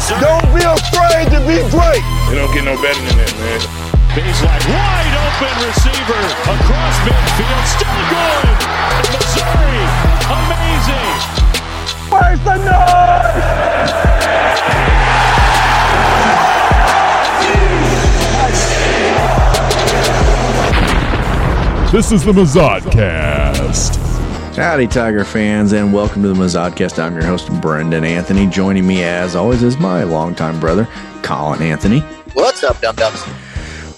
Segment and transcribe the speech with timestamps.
[0.00, 0.20] Missouri.
[0.20, 2.00] Don't be afraid to be great.
[2.30, 3.60] They don't get no better than that, man.
[4.16, 6.24] Baseline wide open receiver
[6.56, 8.56] across midfield, still going.
[9.12, 9.84] Missouri,
[10.40, 11.20] amazing.
[12.08, 14.00] Where's the noise?
[21.92, 24.09] This is the Mazodcast.
[24.60, 27.02] Howdy, Tiger fans, and welcome to the Mazodcast.
[27.02, 28.46] I'm your host, Brendan Anthony.
[28.46, 30.86] Joining me, as always, is my longtime brother,
[31.22, 32.00] Colin Anthony.
[32.34, 33.24] What's up, dum dums?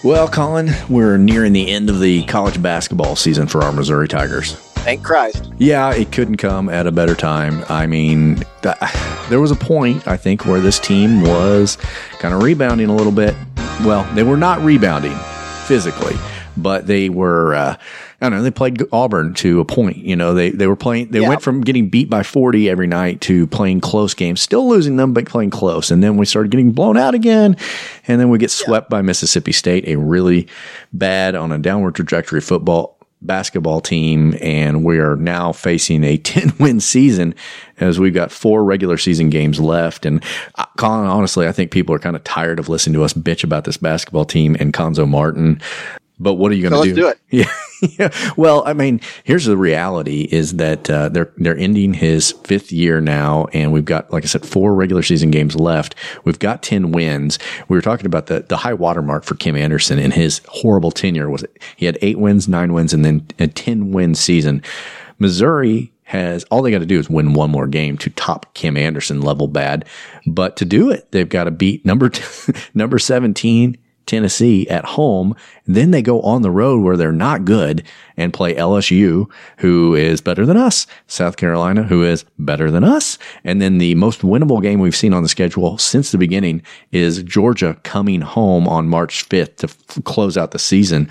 [0.05, 4.55] Well, Colin, we're nearing the end of the college basketball season for our Missouri Tigers.
[4.55, 5.53] Thank Christ.
[5.59, 7.65] Yeah, it couldn't come at a better time.
[7.69, 8.77] I mean, th-
[9.31, 11.77] there was a point, I think, where this team was
[12.21, 13.35] kind of rebounding a little bit.
[13.81, 15.17] Well, they were not rebounding
[15.67, 16.15] physically,
[16.57, 17.53] but they were.
[17.53, 17.77] Uh,
[18.23, 18.43] I don't know.
[18.43, 19.99] They played Auburn to a point.
[19.99, 21.09] You know, they they were playing.
[21.11, 21.29] They Yeah.
[21.29, 25.13] went from getting beat by forty every night to playing close games, still losing them,
[25.13, 25.91] but playing close.
[25.91, 27.57] And then we started getting blown out again,
[28.09, 30.47] and then we get swept by Mississippi State, a really
[30.93, 36.55] bad on a downward trajectory football basketball team, and we are now facing a 10
[36.59, 37.35] win season
[37.79, 40.05] as we've got four regular season games left.
[40.05, 40.23] And
[40.57, 43.45] uh, Colin, honestly, I think people are kind of tired of listening to us bitch
[43.45, 45.61] about this basketball team and Cuonzo Martin.
[46.23, 47.19] But what are you going to let's do it.
[47.31, 47.51] Yeah.
[47.99, 48.33] yeah.
[48.37, 53.01] Well, I mean, here's the reality is that uh, they're they're ending his fifth year
[53.01, 55.95] now, and we've got, like I said, four regular season games left.
[56.25, 57.39] We've got ten wins.
[57.69, 61.29] We were talking about the the high watermark for Kim Anderson in his horrible tenure
[61.29, 61.45] was
[61.77, 64.63] he had eight wins, nine wins, and then a ten win season.
[65.19, 68.77] Missouri has all they got to do is win one more game to top Kim
[68.77, 69.87] Anderson level bad,
[70.27, 72.11] but to do it, they've got to beat number
[72.75, 75.35] number seventeen Tennessee at home.
[75.67, 77.83] Then they go on the road where they're not good
[78.17, 83.19] and play LSU, who is better than us, South Carolina, who is better than us.
[83.45, 87.23] And then the most winnable game we've seen on the schedule since the beginning is
[87.23, 91.09] Georgia coming home on March 5th to f- close out the season.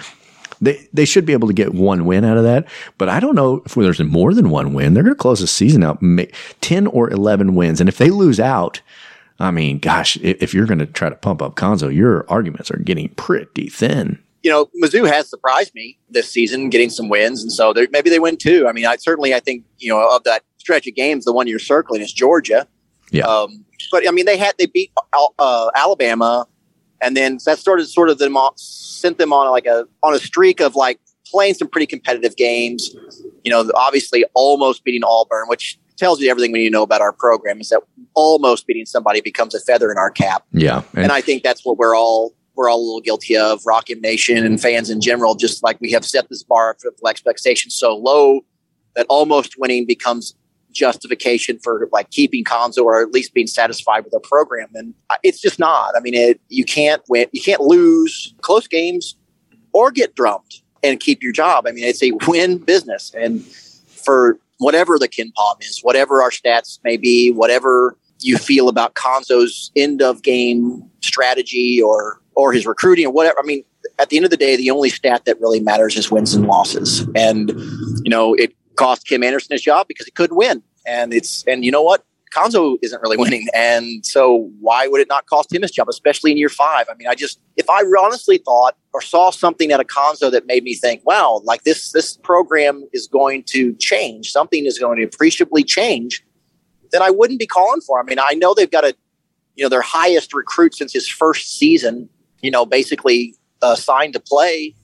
[0.61, 2.67] They, they should be able to get one win out of that,
[2.99, 4.93] but I don't know if there's more than one win.
[4.93, 6.03] They're going to close the season out
[6.61, 7.79] 10 or 11 wins.
[7.79, 8.79] And if they lose out,
[9.41, 12.77] I mean, gosh, if you're going to try to pump up Cuonzo, your arguments are
[12.77, 14.21] getting pretty thin.
[14.43, 18.19] You know, Mizzou has surprised me this season, getting some wins, and so maybe they
[18.19, 18.67] win two.
[18.67, 21.47] I mean, I certainly I think you know of that stretch of games, the one
[21.47, 22.67] you're circling is Georgia.
[23.11, 23.25] Yeah.
[23.25, 24.91] Um, but I mean, they had they beat
[25.37, 26.47] uh, Alabama,
[27.01, 30.19] and then that started sort of them on, sent them on like a on a
[30.19, 32.95] streak of like playing some pretty competitive games.
[33.43, 36.99] You know, obviously almost beating Auburn, which tells you everything we need to know about
[36.99, 37.61] our program.
[37.61, 37.83] Is that
[38.15, 40.43] almost beating somebody becomes a feather in our cap.
[40.51, 40.81] Yeah.
[40.95, 43.61] And, I think that's what we're all we're all a little guilty of.
[43.67, 46.91] Rock M Nation and fans in general, just like we have set this bar for
[47.07, 48.41] expectations so low
[48.95, 50.35] that almost winning becomes
[50.71, 54.69] justification for like keeping Cuonzo or at least being satisfied with our program.
[54.73, 55.93] And it's just not.
[55.95, 59.15] I mean, it, you can't win, you can't lose close games
[59.71, 61.67] or get drummed and keep your job.
[61.67, 63.13] I mean, it's a win business.
[63.13, 68.93] And for whatever the KenPom is, whatever our stats may be, whatever you feel about
[68.93, 73.37] Cuonzo's end of game strategy or or his recruiting or whatever.
[73.39, 73.63] I mean,
[73.97, 76.45] at the end of the day, the only stat that really matters is wins and
[76.45, 77.07] losses.
[77.15, 77.49] And
[78.03, 80.61] you know, it cost Kim Anderson his job because he couldn't win.
[80.85, 82.05] And it's and you know what?
[82.31, 83.47] Cuonzo isn't really winning.
[83.53, 86.87] And so why would it not cost him his job, especially in year five?
[86.89, 90.45] I mean, I just if I honestly thought or saw something at a Cuonzo that
[90.45, 94.97] made me think, wow, like this this program is going to change, something is going
[94.99, 96.23] to appreciably change,
[96.91, 98.07] then I wouldn't be calling for him.
[98.07, 98.95] I mean, I know they've got a
[99.55, 102.09] you know their highest recruit since his first season,
[102.41, 104.75] you know, basically uh, signed to play.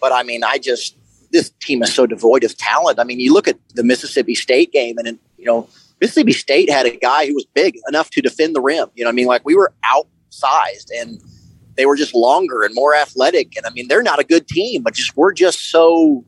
[0.00, 0.96] But I mean, I just
[1.32, 2.98] this team is so devoid of talent.
[2.98, 5.68] I mean, you look at the Mississippi State game, and you know,
[6.00, 8.88] Mississippi State had a guy who was big enough to defend the rim.
[8.94, 11.20] You know, I mean, like we were outsized, and
[11.76, 13.56] they were just longer and more athletic.
[13.56, 16.24] And I mean, they're not a good team, but just we're just so.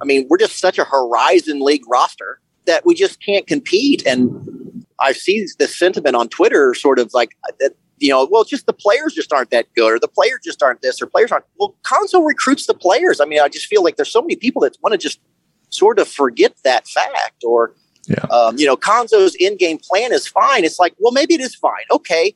[0.00, 4.04] I mean, we're just such a Horizon League roster that we just can't compete.
[4.04, 8.42] And I see this sentiment on Twitter, sort of like uh, that you know, well,
[8.42, 11.30] just the players just aren't that good, or the players just aren't this, or players
[11.30, 11.44] aren't.
[11.58, 13.20] Well, Cuonzo recruits the players.
[13.20, 15.20] I mean, I just feel like there's so many people that want to just
[15.70, 17.74] sort of forget that fact, or
[18.06, 18.24] yeah.
[18.30, 20.64] um, you know, Cuonzo's in-game plan is fine.
[20.64, 21.84] It's like, well, maybe it is fine.
[21.90, 22.34] Okay,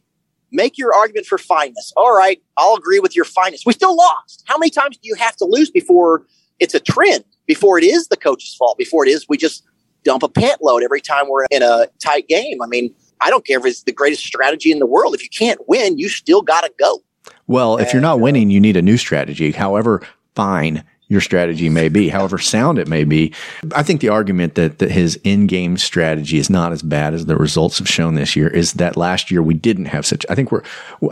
[0.53, 1.93] make your argument for fineness.
[1.97, 3.65] All right, I'll agree with your fineness.
[3.67, 4.45] We still lost.
[4.47, 6.27] How many times do you have to lose before
[6.59, 7.25] it's a trend?
[7.47, 8.77] Before it is the coach's fault?
[8.77, 9.65] Before it is we just
[10.03, 12.61] dump a pant load every time we're in a tight game?
[12.63, 15.15] I mean I don't care if it's the greatest strategy in the world.
[15.15, 17.03] If you can't win, you still got to go.
[17.47, 19.53] Well, if you're not winning, you need a new strategy.
[19.53, 20.03] However,
[20.35, 23.33] fine your strategy may be, however sound it may be.
[23.75, 27.37] I think the argument that, that his in-game strategy is not as bad as the
[27.37, 30.27] results have shown this year is that last year we didn't have such.
[30.29, 30.63] I think we're.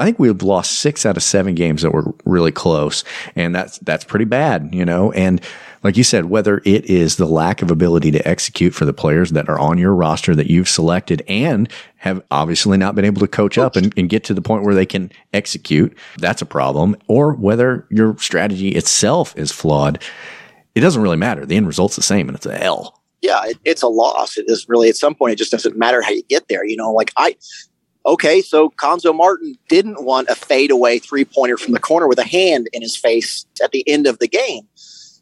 [0.01, 3.05] I think we've lost six out of seven games that were really close,
[3.37, 5.13] and that's that's pretty bad, you know.
[5.13, 5.41] And
[5.85, 9.33] like you said, whether it is the lack of ability to execute for the players
[9.33, 13.29] that are on your roster that you've selected and have obviously not been able to
[13.29, 16.97] coach up and, and, get to the point where they can execute, that's a problem.
[17.07, 20.03] Or whether your strategy itself is flawed,
[20.75, 21.45] it doesn't really matter.
[21.45, 23.01] The end result's the same and it's a a L.
[23.21, 24.37] Yeah, it, it's a loss.
[24.39, 26.65] It is really at some point it just doesn't matter how you get there.
[26.65, 27.37] You know, like I
[28.07, 32.27] okay, so Cuonzo Martin didn't want a fadeaway three pointer from the corner with a
[32.27, 34.67] hand in his face at the end of the game.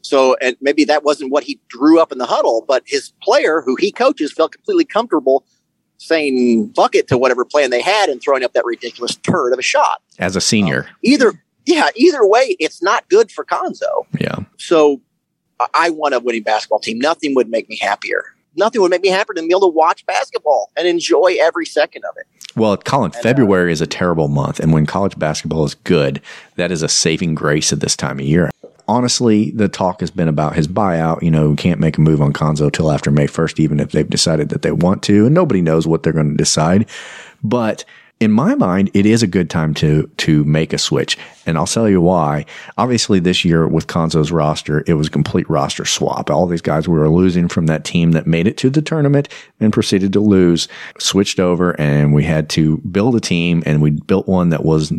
[0.03, 3.63] So, and maybe that wasn't what he drew up in the huddle, but his player,
[3.63, 5.45] who he coaches, felt completely comfortable
[5.99, 9.59] saying "fuck it" to whatever plan they had and throwing up that ridiculous turd of
[9.59, 10.03] a shot.
[10.19, 14.07] As a senior, um, either yeah, either way, it's not good for Cuonzo.
[14.19, 14.41] Yeah.
[14.59, 15.01] So,
[15.75, 16.99] I want a winning basketball team.
[16.99, 18.25] Nothing would make me happier.
[18.57, 22.05] Nothing would make me happier than be able to watch basketball and enjoy every second
[22.05, 22.27] of it.
[22.55, 25.75] Well, Colin, and, uh, February uh, is a terrible month, and when college basketball is
[25.75, 26.21] good,
[26.57, 28.51] that is a saving grace at this time of year
[28.89, 31.23] honestly, the talk has been about his buyout.
[31.23, 34.09] You know, can't make a move on Cuonzo till after May 1st, even if they've
[34.09, 35.27] decided that they want to.
[35.27, 36.89] And nobody knows what they're going to decide.
[37.43, 37.85] But
[38.23, 41.67] in my mind, it is a good time to to make a switch, and I'll
[41.67, 42.47] tell you why.
[42.79, 46.31] Obviously, this year with Cuonzo's roster, it was a complete roster swap.
[46.31, 49.29] All these guys we were losing from that team that made it to the tournament
[49.59, 50.69] and proceeded to lose,
[51.01, 54.93] switched over, and we had to build a team, and we built one that was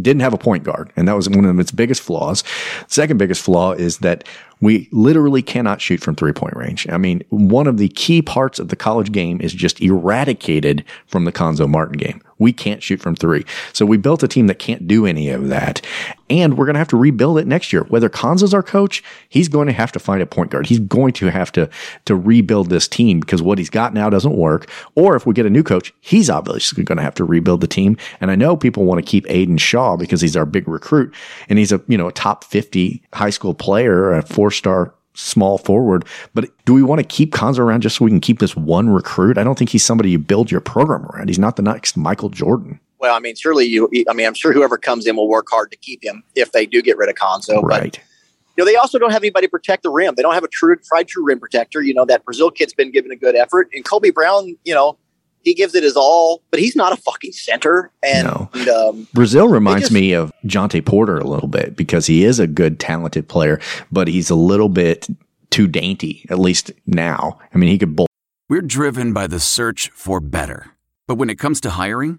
[0.00, 2.44] didn't have a point guard, and that was one of its biggest flaws.
[2.86, 4.24] Second biggest flaw is that
[4.60, 6.88] we literally cannot shoot from three point range.
[6.88, 11.24] I mean, one of the key parts of the college game is just eradicated from
[11.24, 12.20] the Cuonzo Martin game.
[12.38, 13.44] We can't shoot from three.
[13.72, 15.84] So we built a team that can't do any of that.
[16.30, 17.84] And we're going to have to rebuild it next year.
[17.84, 20.66] Whether Cuonzo's our coach, he's going to have to find a point guard.
[20.66, 21.68] He's going to have to,
[22.04, 24.68] to rebuild this team because what he's got now doesn't work.
[24.94, 27.66] Or if we get a new coach, he's obviously going to have to rebuild the
[27.66, 27.96] team.
[28.20, 31.14] And I know people want to keep Aidan Shaw because he's our big recruit
[31.48, 35.58] and he's a, you know, a top 50 high school player, a four star small
[35.58, 36.04] forward.
[36.34, 38.88] But do we want to keep Cuonzo around just so we can keep this one
[38.88, 39.36] recruit?
[39.36, 41.28] I don't think he's somebody you build your program around.
[41.28, 42.80] He's not the next Michael Jordan.
[43.00, 43.88] Well, I mean, surely you.
[44.08, 46.66] I mean, I'm sure whoever comes in will work hard to keep him if they
[46.66, 47.62] do get rid of Cuonzo.
[47.62, 47.92] Right.
[47.92, 47.98] But,
[48.56, 50.14] you know, they also don't have anybody protect the rim.
[50.16, 51.80] They don't have a true, tried true rim protector.
[51.80, 54.56] You know, that Brazile kid's been given a good effort, and Kobe Brown.
[54.64, 54.98] You know,
[55.42, 57.90] he gives it his all, but he's not a fucking center.
[58.02, 58.50] And, no.
[58.54, 62.40] and um, Brazile reminds just, me of Jontay Porter a little bit because he is
[62.40, 63.60] a good, talented player,
[63.92, 65.06] but he's a little bit
[65.50, 67.38] too dainty, at least now.
[67.54, 68.08] I mean, he could bowl.
[68.48, 70.72] We're driven by the search for better.
[71.06, 72.18] But when it comes to hiring,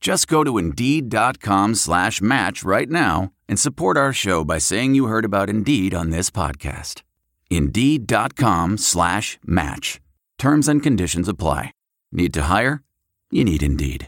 [0.00, 5.06] Just go to Indeed.com slash match right now and support our show by saying you
[5.06, 7.02] heard about Indeed on this podcast.
[7.50, 10.00] Indeed.com slash match.
[10.38, 11.72] Terms and conditions apply.
[12.12, 12.82] Need to hire?
[13.30, 14.06] You need Indeed.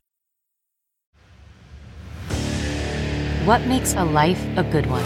[3.44, 5.04] What makes a life a good one?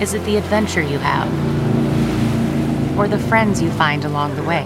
[0.00, 1.28] Is it the adventure you have?
[2.98, 4.64] Or the friends you find along the way?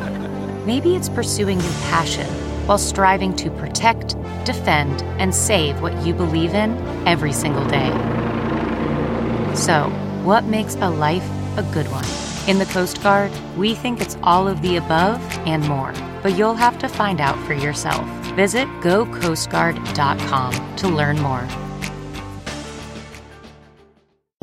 [0.66, 2.26] Maybe it's pursuing your passion
[2.66, 7.90] while striving to protect, defend, and save what you believe in every single day.
[9.54, 9.88] So,
[10.22, 12.04] what makes a life a good one?
[12.48, 15.92] In the Coast Guard, we think it's all of the above and more,
[16.22, 18.06] but you'll have to find out for yourself.
[18.36, 21.46] Visit gocoastguard.com to learn more.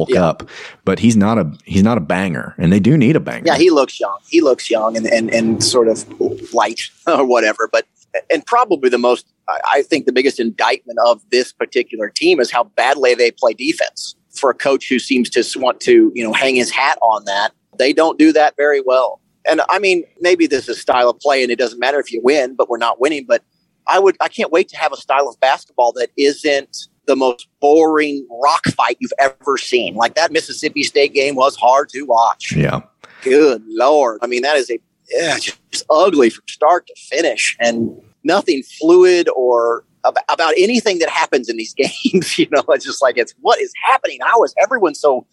[0.10, 0.26] Yeah.
[0.26, 0.50] up,
[0.84, 3.44] but he's not a he's not a banger, and they do need a banger.
[3.46, 4.18] Yeah, he looks young.
[4.28, 6.06] He looks young and and, and sort of
[6.54, 7.70] light or whatever.
[7.72, 7.86] But
[8.30, 12.66] and probably the most, I think, the biggest indictment of this particular team is how
[12.66, 14.16] badly they play defense.
[14.32, 17.52] For a coach who seems to want to, you know, hang his hat on that,
[17.78, 19.22] they don't do that very well.
[19.48, 22.12] And I mean, maybe this is a style of play, and it doesn't matter if
[22.12, 23.26] you win, but we're not winning.
[23.28, 23.44] But
[23.88, 27.48] I would, I can't wait to have a style of basketball that isn't the most
[27.60, 29.96] boring rock fight you've ever seen.
[29.96, 32.54] Like that Mississippi State game was hard to watch.
[32.56, 32.82] Yeah.
[33.22, 34.20] Good lord.
[34.22, 34.80] I mean, that is a
[35.10, 37.92] yeah, just ugly from start to finish and
[38.24, 41.74] nothing fluid or about, about anything that happens in these
[42.14, 42.38] games.
[42.38, 44.20] you know, it's just like, it's what is happening?
[44.22, 45.26] How is everyone so,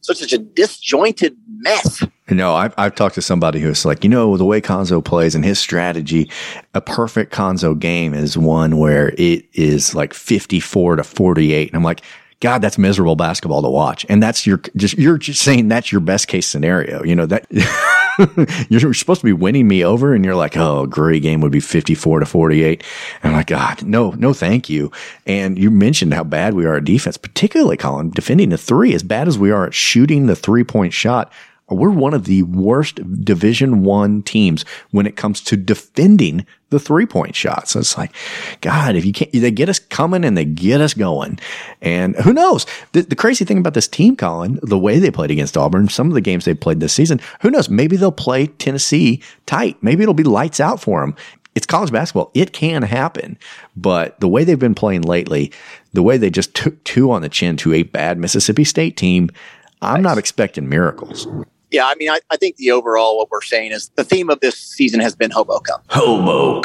[0.00, 2.02] such, such a disjointed mess?
[2.30, 5.44] No, I've, I've talked to somebody who's like, you know, the way Cuonzo plays and
[5.44, 6.30] his strategy,
[6.72, 11.68] a perfect Cuonzo game is one where it is like 54 to 48.
[11.68, 12.02] And I'm like,
[12.44, 14.04] God, that's miserable basketball to watch.
[14.10, 17.02] And that's your, just, you're just saying that's your best case scenario.
[17.02, 17.46] You know, that
[18.68, 20.12] you're supposed to be winning me over.
[20.12, 22.84] And you're like, oh, great game would be 54 to 48.
[23.22, 24.92] And I'm like, God, no, no, thank you.
[25.24, 29.02] And you mentioned how bad we are at defense, particularly Colin, defending the three, as
[29.02, 31.32] bad as we are at shooting the three point shot
[31.68, 37.06] we're one of the worst division one teams when it comes to defending the three
[37.06, 37.68] point shot.
[37.68, 38.14] So it's like,
[38.60, 41.38] God, if you can't, they get us coming and they get us going.
[41.80, 42.66] And who knows?
[42.92, 46.08] The, the, crazy thing about this team, Colin, the way they played against Auburn, some
[46.08, 47.70] of the games they played this season, who knows?
[47.70, 49.82] Maybe they'll play Tennessee tight.
[49.82, 51.14] Maybe it'll be lights out for them.
[51.54, 52.32] It's college basketball.
[52.34, 53.38] It can happen.
[53.76, 55.52] But the way they've been playing lately,
[55.92, 59.30] the way they just took two on the chin to a bad Mississippi State team,
[59.80, 61.28] I'm not expecting miracles.
[61.74, 64.38] Yeah, I mean, I, I, think the overall what we're saying is the theme of
[64.38, 65.80] this season has been hobo come.
[65.88, 66.62] Hobo.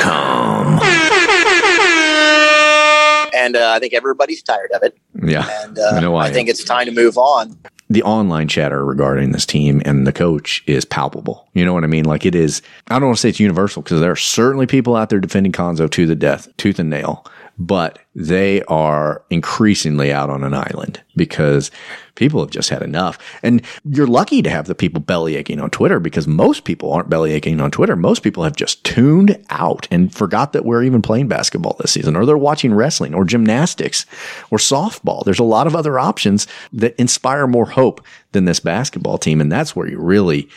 [3.34, 4.96] And uh, I think everybody's tired of it.
[5.24, 5.50] Yeah.
[5.64, 7.58] And uh, I, know I, I think it's time to move on.
[7.90, 11.48] The online chatter regarding this team and the coach is palpable.
[11.54, 12.06] You know what I mean?
[12.06, 14.96] Like it is, I don't want to say it's universal because there are certainly people
[14.96, 17.26] out there defending Cuonzo to the death, tooth and nail
[17.60, 21.70] but they are increasingly out on an island because
[22.16, 23.18] people have just had enough.
[23.44, 27.10] And you're lucky to have the people belly aching on Twitter because most people aren't
[27.10, 27.98] belly aching on Twitter.
[27.98, 32.16] Most people have just tuned out and forgot that we're even playing basketball this season,
[32.16, 34.06] or they're watching wrestling or gymnastics
[34.52, 35.26] or softball.
[35.26, 39.42] There's a lot of other options that inspire more hope than this basketball team.
[39.42, 40.50] And that's where you really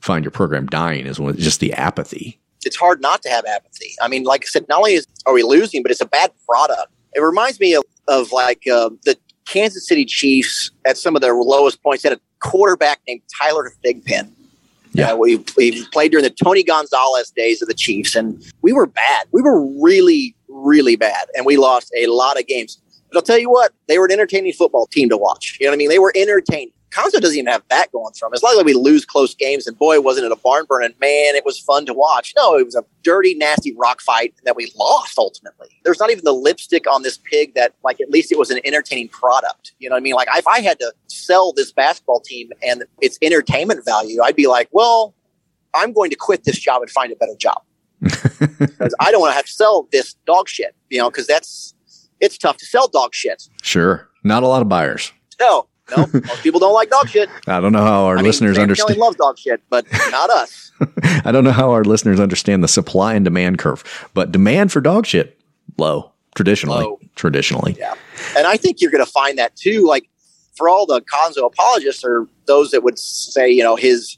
[0.00, 3.44] find your program dying is when it's just the apathy it's hard not to have
[3.46, 3.94] apathy.
[4.00, 6.30] I mean, like I said, not only is, are we losing, but it's a bad
[6.48, 6.92] product.
[7.14, 11.34] It reminds me of, of like uh, the Kansas City Chiefs at some of their
[11.34, 14.30] lowest points had a quarterback named Tyler Thigpen.
[14.92, 18.72] Yeah, uh, we, we played during the Tony Gonzalez days of the Chiefs, and we
[18.72, 19.26] were bad.
[19.30, 22.80] We were really, really bad, and we lost a lot of games.
[23.08, 25.58] But I'll tell you what, they were an entertaining football team to watch.
[25.60, 25.88] You know what I mean?
[25.90, 26.72] They were entertaining.
[26.90, 28.32] Cuonzo doesn't even have that going for him.
[28.34, 30.92] It's likely we lose close games, and boy, wasn't it a barn burning.
[31.00, 32.34] Man, it was fun to watch.
[32.36, 35.68] No, it was a dirty, nasty rock fight that we lost ultimately.
[35.84, 38.60] There's not even the lipstick on this pig that, like, at least it was an
[38.64, 39.72] entertaining product.
[39.78, 40.14] You know what I mean?
[40.14, 44.48] Like, if I had to sell this basketball team and its entertainment value, I'd be
[44.48, 45.14] like, well,
[45.74, 47.62] I'm going to quit this job and find a better job.
[48.58, 51.74] Because I don't want to have to sell this dog shit, you know, because that's,
[52.20, 53.42] it's tough to sell dog shit.
[53.62, 54.08] Sure.
[54.24, 55.12] Not a lot of buyers.
[55.38, 55.66] No,
[55.96, 57.28] no, most people don't like dog shit.
[57.46, 58.88] I don't know how our I listeners mean, understand.
[58.88, 60.72] Kelly loves dog shit, but not us.
[61.24, 64.80] I don't know how our listeners understand the supply and demand curve, but demand for
[64.80, 65.40] dog shit
[65.76, 66.84] low traditionally.
[66.84, 67.00] Low.
[67.16, 67.94] Traditionally, yeah.
[68.36, 69.86] And I think you're going to find that too.
[69.86, 70.08] Like
[70.54, 74.16] for all the Cuonzo apologists or those that would say, you know, his,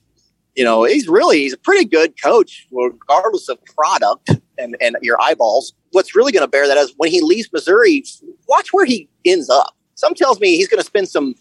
[0.54, 5.20] you know, he's really he's a pretty good coach, regardless of product and and your
[5.20, 5.72] eyeballs.
[5.92, 8.04] What's really going to bear that is when he leaves Missouri.
[8.48, 9.76] Watch where he ends up.
[9.94, 11.34] Some tells me he's going to spend some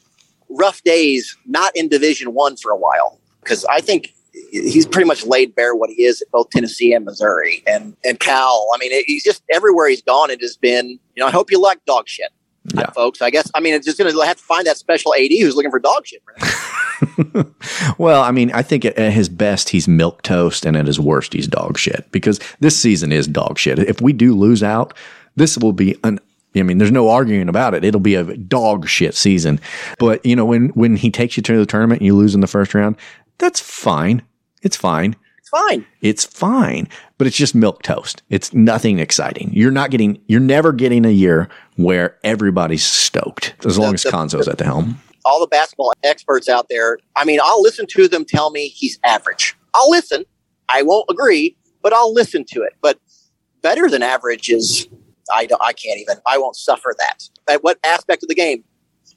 [0.52, 4.14] rough days not in Division One for a while because I think
[4.52, 8.20] he's pretty much laid bare what he is at both Tennessee and Missouri and and
[8.20, 8.68] Cal.
[8.74, 10.30] I mean, he's just everywhere he's gone.
[10.30, 12.32] It has been, you know, I hope you like dog shit,
[12.74, 12.90] yeah.
[12.92, 13.22] folks.
[13.22, 15.56] I guess I mean it's just going to have to find that special AD who's
[15.56, 16.22] looking for dog shit.
[17.98, 21.34] well, I mean, I think at his best he's milk toast, and at his worst
[21.34, 23.80] he's dog shit because this season is dog shit.
[23.80, 24.94] If we do lose out,
[25.36, 26.20] this will be an
[26.56, 27.84] I mean, there's no arguing about it.
[27.86, 29.60] It'll be a dog shit season.
[30.00, 32.42] But, you know, when, when he takes you to the tournament and you lose in
[32.42, 32.98] the first round,
[33.38, 34.22] that's fine.
[34.62, 35.16] It's fine.
[35.38, 35.86] It's fine.
[36.02, 36.90] It's fine.
[37.18, 38.22] But it's just milk toast.
[38.30, 39.50] It's nothing exciting.
[39.54, 44.46] You're not getting, you're never getting a year where everybody's stoked as long as Cuonzo's
[44.46, 45.02] the, at the helm.
[45.24, 49.00] All the basketball experts out there, I mean, I'll listen to them tell me he's
[49.04, 49.56] average.
[49.74, 50.26] I'll listen.
[50.68, 52.74] I won't agree, but I'll listen to it.
[52.82, 53.00] But
[53.62, 54.88] better than average is
[55.34, 56.18] I don't, I can't even.
[56.28, 57.24] I won't suffer that.
[57.50, 58.64] At what aspect of the game?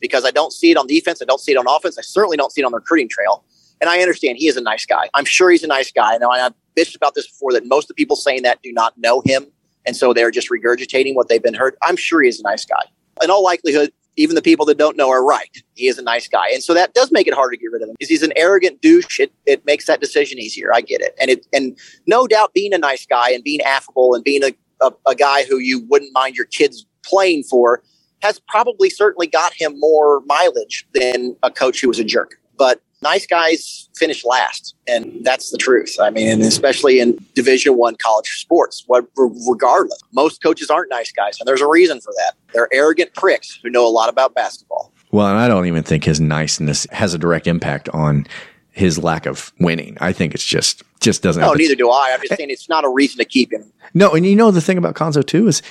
[0.00, 1.22] Because I don't see it on defense.
[1.22, 1.98] I don't see it on offense.
[1.98, 3.44] I certainly don't see it on the recruiting trail.
[3.80, 5.08] And I understand he is a nice guy.
[5.14, 6.16] I'm sure he's a nice guy.
[6.18, 8.96] Now I've bitched about this before that most of the people saying that do not
[8.98, 9.46] know him,
[9.86, 11.76] and so they're just regurgitating what they've been heard.
[11.82, 12.82] I'm sure he is a nice guy.
[13.22, 15.50] In all likelihood, even the people that don't know are right.
[15.74, 16.48] He is a nice guy.
[16.52, 18.32] And so that does make it hard to get rid of him because he's an
[18.36, 19.20] arrogant douche.
[19.20, 20.72] It, it makes that decision easier.
[20.72, 21.14] I get it.
[21.20, 24.54] And it, and no doubt being a nice guy and being affable and being a,
[24.80, 27.82] a, a guy who you wouldn't mind your kids playing for
[28.22, 32.40] has probably certainly got him more mileage than a coach who was a jerk.
[32.56, 35.96] But nice guys finish last, and that's the truth.
[36.00, 41.12] I mean, and especially in Division One college sports, what regardless, most coaches aren't nice
[41.12, 42.34] guys, and there's a reason for that.
[42.52, 44.92] They're arrogant pricks who know a lot about basketball.
[45.10, 48.26] Well, and I don't even think his niceness has a direct impact on
[48.72, 49.96] his lack of winning.
[50.00, 51.40] I think it's just just doesn't.
[51.40, 52.10] No, neither do I.
[52.12, 53.70] I'm just saying it's not a reason to keep him.
[53.92, 55.62] No, and you know the thing about Cuonzo too is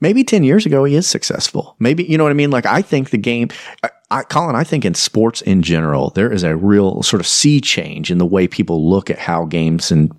[0.00, 1.76] maybe 10 years ago he is successful.
[1.78, 2.50] Maybe, you know what I mean?
[2.50, 3.48] Like I think the game,
[3.82, 7.26] I, I, Colin, I think in sports in general, there is a real sort of
[7.26, 10.12] sea change in the way people look at how games and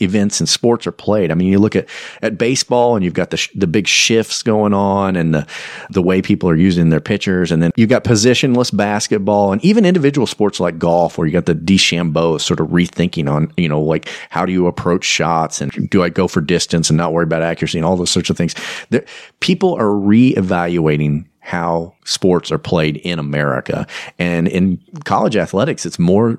[0.00, 1.30] events and sports are played.
[1.30, 1.88] I mean, you look at,
[2.22, 5.46] at baseball and you've got the, sh- the big shifts going on and the,
[5.90, 7.52] the way people are using their pitchers.
[7.52, 11.46] And then you've got positionless basketball and even individual sports like golf where you got
[11.46, 15.90] the DeChambeau sort of rethinking on, you know, like how do you approach shots and
[15.90, 18.36] do I go for distance and not worry about accuracy and all those sorts of
[18.36, 18.54] things.
[18.90, 19.04] There,
[19.40, 23.86] people are reevaluating how sports are played in America.
[24.18, 26.38] And in college athletics, it's more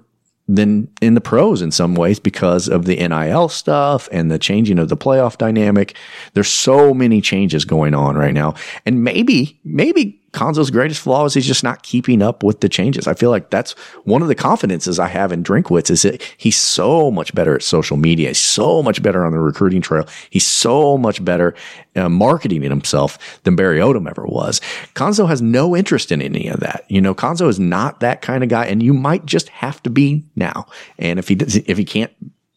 [0.50, 4.80] than in the pros in some ways because of the NIL stuff and the changing
[4.80, 5.96] of the playoff dynamic.
[6.34, 8.56] There's so many changes going on right now.
[8.84, 13.08] And maybe, maybe Cuonzo's greatest flaw is he's just not keeping up with the changes.
[13.08, 13.72] I feel like that's
[14.04, 17.64] one of the confidences I have in Drinkwitz is that he's so much better at
[17.64, 18.30] social media.
[18.30, 20.08] He's so much better on the recruiting trail.
[20.30, 21.56] He's so much better
[21.96, 24.62] uh, marketing himself than Barry Odom ever was.
[24.96, 26.86] Cuonzo has no interest in any of that.
[26.90, 29.90] You know, Cuonzo is not that kind of guy, and you might just have to
[29.90, 30.66] be now.
[30.98, 32.12] And if he does, if he can't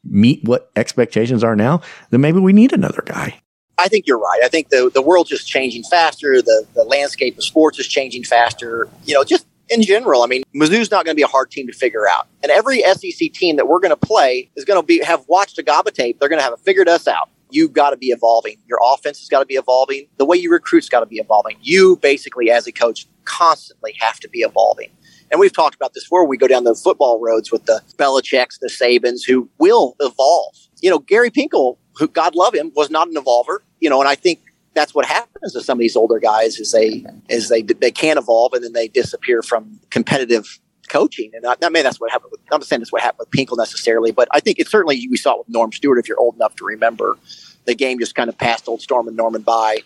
[0.05, 1.81] meet what expectations are now,
[2.11, 3.41] then maybe we need another guy.
[3.83, 4.41] I think you're right.
[4.45, 6.41] I think the the world's just changing faster.
[6.41, 8.89] The the landscape of sports is changing faster.
[9.05, 11.67] You know, just in general, I mean, Mizzou's not going to be a hard team
[11.67, 12.29] to figure out.
[12.43, 15.57] And every SEC team that we're going to play is going to be have watched
[15.57, 16.21] Agaba tape.
[16.21, 17.29] They're going to have figured us out.
[17.51, 18.57] You've got to be evolving.
[18.67, 20.07] Your offense has got to be evolving.
[20.17, 21.57] The way you recruit's got to be evolving.
[21.61, 24.91] You basically, as a coach, constantly have to be evolving.
[25.31, 26.27] And we've talked about this before.
[26.27, 30.55] We go down the football roads with the Belichick's, the Sabans, who will evolve.
[30.81, 34.09] You know, Gary Pinkel, who God love him, was not an evolver you know, and
[34.09, 34.41] I think
[34.75, 38.19] that's what happens to some of these older guys is they is they they can't
[38.19, 41.33] evolve and then they disappear from competitive coaching.
[41.35, 42.31] And I, I mean, that's what happened.
[42.31, 45.07] With, I'm not saying that's what happened with Pinkel necessarily, but I think it certainly
[45.11, 45.99] we saw it with Norm Stewart.
[45.99, 47.19] If you're old enough to remember,
[47.65, 49.79] the game just kind of passed Old Stormin' Norman by,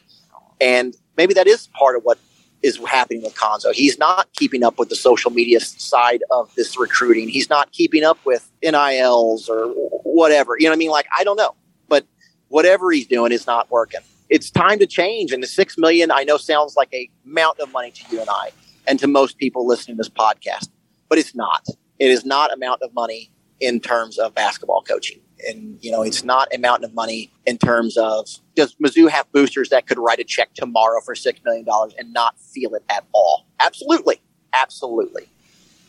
[0.60, 2.18] and maybe that is part of what
[2.62, 3.72] is happening with Cuonzo.
[3.72, 7.28] He's not keeping up with the social media side of this recruiting.
[7.28, 9.68] He's not keeping up with NILs or
[10.04, 10.56] whatever.
[10.58, 10.90] You know what I mean?
[10.90, 11.54] Like I don't know
[12.48, 14.00] whatever he's doing is not working.
[14.28, 15.32] It's time to change.
[15.32, 18.28] And the six million I know sounds like a mountain of money to you and
[18.28, 18.50] I
[18.86, 20.68] and to most people listening to this podcast,
[21.08, 21.66] but it's not.
[21.98, 23.30] It is not a mountain of money
[23.60, 25.20] in terms of basketball coaching.
[25.48, 29.30] And, you know, it's not a mountain of money in terms of does Mizzou have
[29.32, 31.66] boosters that could write a check tomorrow for $6 million
[31.98, 33.46] and not feel it at all?
[33.60, 34.20] Absolutely.
[34.52, 35.28] Absolutely.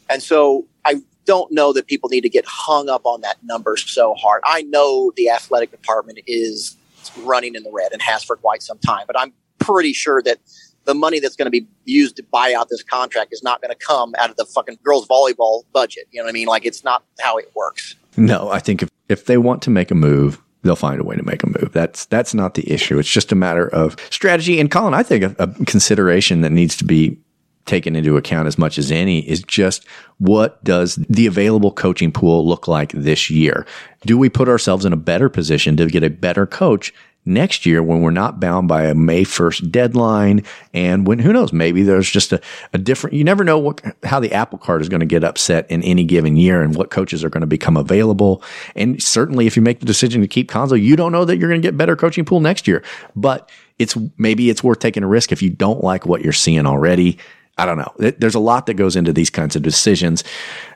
[0.09, 3.77] And so I don't know that people need to get hung up on that number
[3.77, 4.41] so hard.
[4.45, 6.75] I know the athletic department is
[7.19, 10.39] running in the red and has for quite some time, but I'm pretty sure that
[10.85, 13.69] the money that's going to be used to buy out this contract is not going
[13.69, 16.05] to come out of the fucking girls volleyball budget.
[16.11, 16.47] You know what I mean?
[16.47, 17.95] Like it's not how it works.
[18.15, 21.15] No, I think if, if they want to make a move, they'll find a way
[21.15, 21.71] to make a move.
[21.73, 22.97] That's that's not the issue.
[22.97, 24.59] It's just a matter of strategy.
[24.59, 27.19] And Colin, I think a, a consideration that needs to be
[27.67, 29.85] taken into account as much as any is just
[30.17, 33.65] what does the available coaching pool look like this year?
[34.05, 36.93] Do we put ourselves in a better position to get a better coach
[37.27, 40.43] next year when we're not bound by a May 1st deadline.
[40.73, 42.41] And when, who knows, maybe there's just a,
[42.73, 45.69] a different, you never know what, how the apple cart is going to get upset
[45.69, 48.41] in any given year and what coaches are going to become available.
[48.75, 51.49] And certainly if you make the decision to keep Cuonzo, you don't know that you're
[51.49, 52.81] going to get better coaching pool next year,
[53.15, 56.65] but it's maybe it's worth taking a risk if you don't like what you're seeing
[56.65, 57.17] already.
[57.57, 58.11] I don't know.
[58.17, 60.23] There's a lot that goes into these kinds of decisions.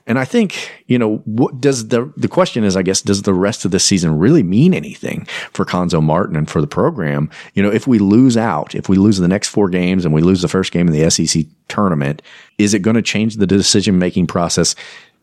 [0.07, 3.35] And I think, you know, what does the, the question is, I guess, does the
[3.35, 7.29] rest of the season really mean anything for Cuonzo Martin and for the program?
[7.53, 10.21] You know, if we lose out, if we lose the next four games and we
[10.23, 12.23] lose the first game in the SEC tournament,
[12.57, 14.75] is it going to change the decision making process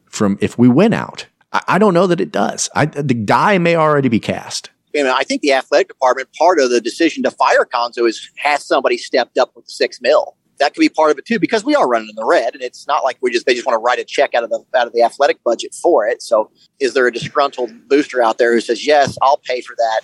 [0.07, 1.27] from if we win out?
[1.53, 2.71] I, I don't know that it does.
[2.77, 4.71] I, the die may already be cast.
[4.97, 8.97] I, think the athletic department, part of the decision to fire Cuonzo is has somebody
[8.97, 11.89] stepped up with six mil that could be part of it too, because we are
[11.89, 13.99] running in the red, and it's not like we just they just want to write
[13.99, 16.23] a check out of the out of the athletic budget for it.
[16.23, 20.01] So, is there a disgruntled booster out there who says, "Yes, I'll pay for that,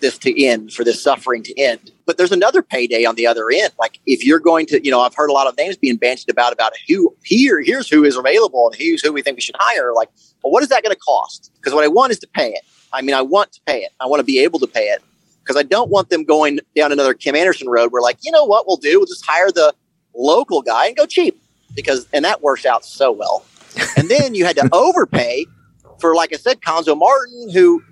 [0.00, 1.92] this to end, for this suffering to end"?
[2.06, 3.72] But there's another payday on the other end.
[3.78, 6.28] Like if you're going to, you know, I've heard a lot of names being bandied
[6.28, 9.56] about about who here, here's who is available, and who's who we think we should
[9.58, 9.92] hire.
[9.94, 10.10] Like,
[10.42, 11.52] well, what is that going to cost?
[11.56, 12.62] Because what I want is to pay it.
[12.92, 13.90] I mean, I want to pay it.
[14.00, 15.02] I want to be able to pay it
[15.44, 17.92] because I don't want them going down another Kim Anderson road.
[17.92, 18.98] We're like, you know what, we'll do?
[18.98, 19.74] We'll just hire the
[20.14, 21.40] local guy and go cheap
[21.74, 23.44] because, and that works out so well.
[23.96, 25.46] and then you had to overpay
[25.98, 27.82] for, like I said, Cuonzo Martin, who,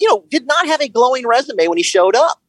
[0.00, 2.40] you know, did not have a glowing resume when he showed up.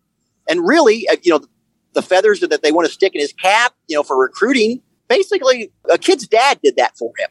[0.50, 1.46] And really, uh, you know,
[1.94, 5.72] the feathers that they want to stick in his cap, you know, for recruiting, basically
[5.90, 7.30] a kid's dad did that for him.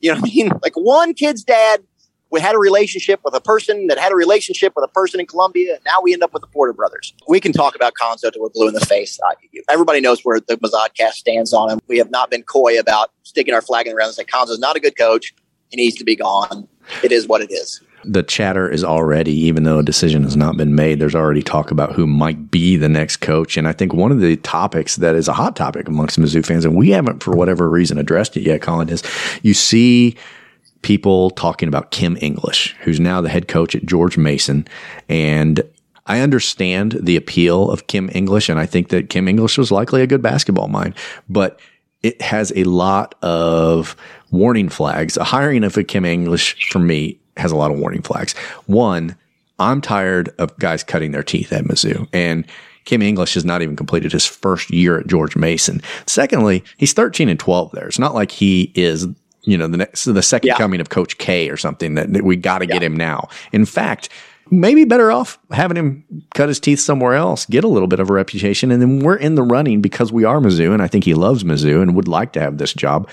[0.00, 0.50] You know what I mean?
[0.62, 1.82] Like one kid's dad
[2.34, 5.26] we had a relationship with a person that had a relationship with a person in
[5.26, 7.14] Columbia, and now we end up with the Porter brothers.
[7.28, 9.20] We can talk about Cuonzo till we're blue in the face.
[9.70, 11.78] everybody knows where the Mazodcast stands on him.
[11.86, 14.58] We have not been coy about sticking our flag in the ground and saying Cuonzo's
[14.58, 15.32] not a good coach.
[15.68, 16.66] He needs to be gone.
[17.04, 17.80] It is what it is.
[18.04, 21.70] The chatter is already, even though a decision has not been made, there's already talk
[21.70, 23.56] about who might be the next coach.
[23.56, 26.64] And I think one of the topics that is a hot topic amongst Mizzou fans,
[26.64, 29.04] and we haven't, for whatever reason, addressed it yet, Colin, is
[29.42, 30.16] you see
[30.84, 34.68] people talking about Kim English, who's now the head coach at George Mason.
[35.08, 35.62] And
[36.06, 40.02] I understand the appeal of Kim English, and I think that Kim English was likely
[40.02, 40.94] a good basketball mind,
[41.28, 41.58] but
[42.02, 43.96] it has a lot of
[44.30, 45.16] warning flags.
[45.16, 48.34] A hiring of a Kim English for me has a lot of warning flags.
[48.66, 49.16] One,
[49.58, 52.46] I'm tired of guys cutting their teeth at Mizzou, and
[52.84, 55.80] Kim English has not even completed his first year at George Mason.
[56.06, 57.86] Secondly, he's 13 and 12 there.
[57.86, 59.06] It's not like he is
[59.44, 60.56] you know, the next, the second yeah.
[60.56, 62.74] coming of Coach K or something that, that we got to yeah.
[62.74, 63.28] get him now.
[63.52, 64.08] In fact,
[64.50, 66.04] maybe better off having him
[66.34, 69.16] cut his teeth somewhere else, get a little bit of a reputation, and then we're
[69.16, 72.08] in the running because we are Mizzou, and I think he loves Mizzou and would
[72.08, 73.08] like to have this job.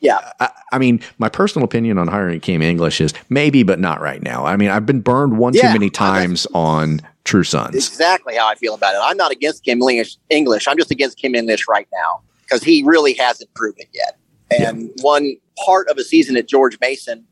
[0.00, 0.18] Yeah.
[0.40, 4.22] I, I, mean, my personal opinion on hiring Kim English is maybe, but not right
[4.22, 4.46] now.
[4.46, 7.74] I mean, I've been burned one yeah, too many times on True Sons.
[7.74, 9.00] Exactly how I feel about it.
[9.02, 10.16] I'm not against Kim English.
[10.30, 10.66] English.
[10.66, 14.16] I'm just against Kim English right now because he really hasn't proven yet.
[14.50, 15.02] And yeah.
[15.02, 17.24] one part of a season at George Mason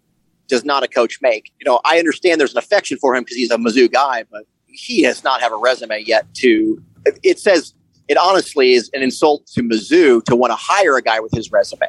[0.49, 1.53] does not a coach make.
[1.61, 4.45] You know, I understand there's an affection for him because he's a Mizzou guy, but
[4.67, 6.83] he does not have a resume yet to.
[7.23, 7.75] It says
[8.09, 11.53] it honestly is an insult to Mizzou to want to hire a guy with his
[11.53, 11.87] resume.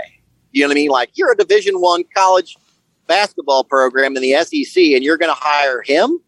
[0.52, 0.90] You know what I mean?
[0.90, 2.58] Like you're a Division One college
[3.08, 6.20] basketball program in the SEC, and you're going to hire him,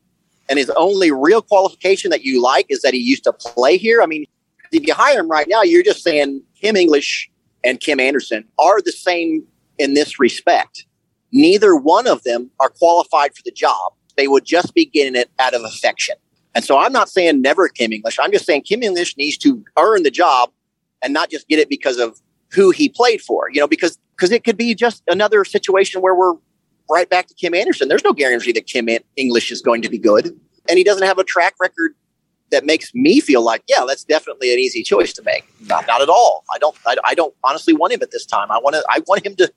[0.50, 4.02] and his only real qualification that you like is that he used to play here.
[4.02, 4.26] I mean,
[4.72, 7.30] if you hire him right now, you're just saying Kim English
[7.64, 9.46] and Kim Anderson are the same
[9.82, 10.86] in this respect.
[11.32, 13.94] Neither one of them are qualified for the job.
[14.18, 16.16] They would just be getting it out of affection.
[16.54, 18.18] And so I'm not saying never Kim English.
[18.22, 20.52] I'm just saying Kim English needs to earn the job
[21.02, 22.20] and not just get it because of
[22.52, 26.14] who he played for, you know, because because it could be just another situation where
[26.14, 26.34] we're
[26.90, 27.88] right back to Kim Anderson.
[27.88, 30.38] There's no guarantee that Kim English is going to be good.
[30.70, 31.96] And he doesn't have a track record
[32.52, 35.46] that makes me feel like, yeah, that's definitely an easy choice to make.
[35.62, 36.44] Not, not at all.
[36.54, 38.52] I don't, I, I don't honestly want him at this time.
[38.52, 39.52] I want to, I want him to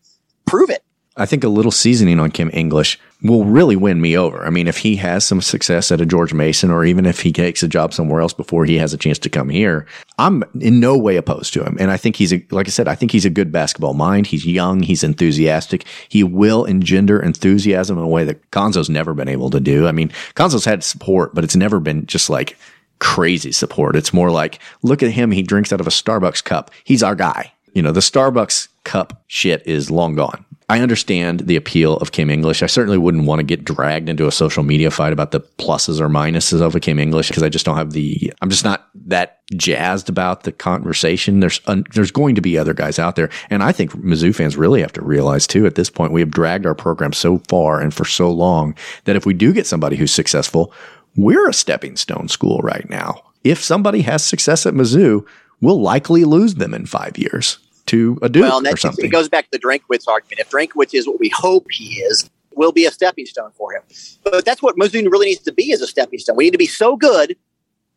[0.55, 0.85] prove it.
[1.17, 4.47] I think a little seasoning on Kim English will really win me over.
[4.47, 7.33] I mean, if he has some success at a George Mason or even if he
[7.33, 9.85] takes a job somewhere else before he has a chance to come here,
[10.17, 11.77] I'm in no way opposed to him.
[11.81, 14.29] And I think he's a, like I said, I think he's a good basketball mind.
[14.29, 14.81] He's young.
[14.85, 15.87] He's enthusiastic.
[16.09, 19.88] He will engender enthusiasm in a way that Cuonzo's never been able to do.
[19.88, 22.57] I mean, Cuonzo's had support, but it's never been just like
[23.01, 23.97] crazy support.
[23.97, 25.33] It's more like, look at him.
[25.33, 26.71] He drinks out of a Starbucks cup.
[26.85, 27.53] He's our guy.
[27.75, 30.45] You know, the Starbucks cup shit is long gone.
[30.69, 32.63] I understand the appeal of Kim English.
[32.63, 36.01] I certainly wouldn't want to get dragged into a social media fight about the pluses
[36.01, 38.89] or minuses of a Kim English because I just don't have the, I'm just not
[39.07, 41.41] that jazzed about the conversation.
[41.41, 41.61] There's,
[41.93, 43.29] there's going to be other guys out there.
[43.51, 46.31] And I think Mizzou fans really have to realize too, at this point, we have
[46.31, 49.97] dragged our program so far and for so long that if we do get somebody
[49.97, 50.73] who's successful,
[51.15, 53.23] we're a stepping stone school right now.
[53.45, 55.27] If somebody has success at Mizzou,
[55.61, 59.05] we'll likely lose them in five years to a Duke well, or something.
[59.05, 60.40] It goes back to the Drinkwitz argument.
[60.40, 63.83] If Drinkwitz is what we hope he is, will be a stepping stone for him.
[64.23, 66.37] But that's what Mizzou really needs to be as a stepping stone.
[66.37, 67.37] We need to be so good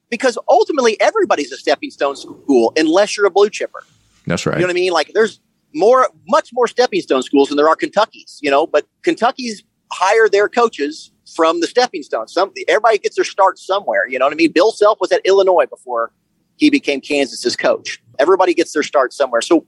[0.10, 3.84] because ultimately everybody's a stepping stone school unless you're a blue chipper.
[4.26, 4.56] That's right.
[4.56, 4.92] You know what I mean?
[4.94, 5.40] Like there's
[5.74, 10.28] more, much more stepping stone schools than there are Kentucky's, you know, but Kentucky's hire
[10.28, 12.28] their coaches from the stepping stone.
[12.28, 14.08] Some everybody gets their start somewhere.
[14.08, 14.52] You know what I mean?
[14.52, 16.12] Bill Self was at Illinois before
[16.56, 18.02] he became Kansas's coach.
[18.20, 19.42] Everybody gets their start somewhere.
[19.42, 19.66] So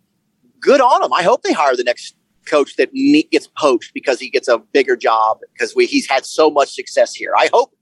[0.59, 1.13] good on them.
[1.13, 2.91] I hope they hire the next coach that
[3.31, 7.13] gets poached because he gets a bigger job because we, he's had so much success
[7.13, 7.33] here.
[7.37, 7.73] I hope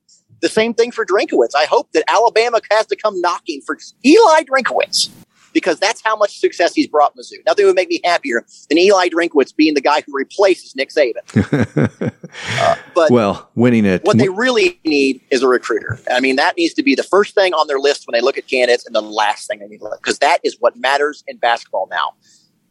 [0.42, 1.56] the same thing for Drinkwitz.
[1.56, 5.10] I hope that Alabama has to come knocking for Eli Drinkwitz
[5.54, 7.38] because that's how much success he's brought Mizzou.
[7.46, 12.12] Nothing would make me happier than Eli Drinkwitz being the guy who replaces Nick Saban.
[12.60, 14.04] uh, but well, winning it.
[14.04, 16.00] What they really need is a recruiter.
[16.12, 18.38] I mean, that needs to be the first thing on their list when they look
[18.38, 21.24] at candidates, and the last thing they need to look because that is what matters
[21.28, 22.14] in basketball now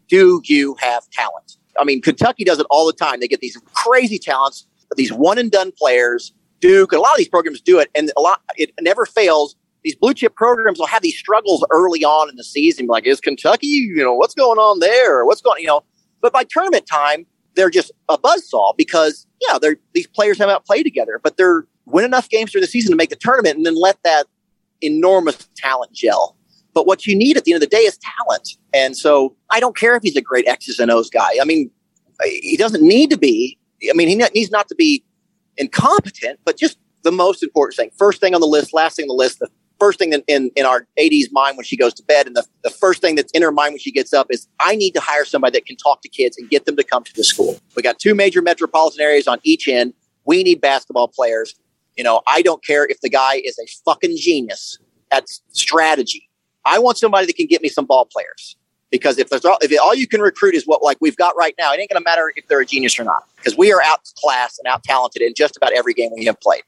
[0.08, 1.56] do you have talent?
[1.78, 3.20] I mean, Kentucky does it all the time.
[3.20, 4.66] They get these crazy talents,
[4.96, 6.32] these one and done players.
[6.60, 9.56] Duke, a lot of these programs do it, and a lot it never fails.
[9.84, 13.20] These blue chip programs will have these struggles early on in the season, like is
[13.20, 15.24] Kentucky, you know, what's going on there?
[15.24, 15.84] What's going, you know?
[16.20, 20.64] But by tournament time, they're just a buzzsaw because yeah, they're these players have not
[20.64, 23.66] played together, but they're win enough games through the season to make the tournament, and
[23.66, 24.26] then let that
[24.82, 26.35] enormous talent gel.
[26.76, 28.50] But what you need at the end of the day is talent.
[28.74, 31.30] And so I don't care if he's a great X's and O's guy.
[31.40, 31.70] I mean,
[32.22, 33.58] he doesn't need to be.
[33.88, 35.02] I mean, he needs not to be
[35.56, 37.90] incompetent, but just the most important thing.
[37.96, 39.48] First thing on the list, last thing on the list, the
[39.80, 42.44] first thing in, in, in our AD's mind when she goes to bed, and the,
[42.62, 45.00] the first thing that's in her mind when she gets up is, I need to
[45.00, 47.58] hire somebody that can talk to kids and get them to come to the school.
[47.74, 49.94] We got two major metropolitan areas on each end.
[50.26, 51.54] We need basketball players.
[51.96, 54.78] You know, I don't care if the guy is a fucking genius
[55.10, 56.28] at strategy
[56.66, 58.56] I want somebody that can get me some ball players
[58.90, 61.54] because if there's all, if all you can recruit is what like we've got right
[61.58, 63.80] now, it ain't going to matter if they're a genius or not because we are
[63.82, 66.62] outclassed and out talented in just about every game we have played.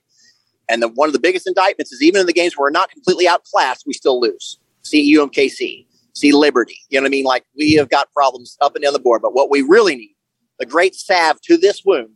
[0.68, 2.90] And the, one of the biggest indictments is even in the games where we're not
[2.90, 4.58] completely outclassed, we still lose.
[4.82, 6.78] See UMKC, see Liberty.
[6.90, 7.24] You know what I mean?
[7.24, 10.14] Like we have got problems up and down the board, but what we really need,
[10.58, 12.11] the great salve to this wound,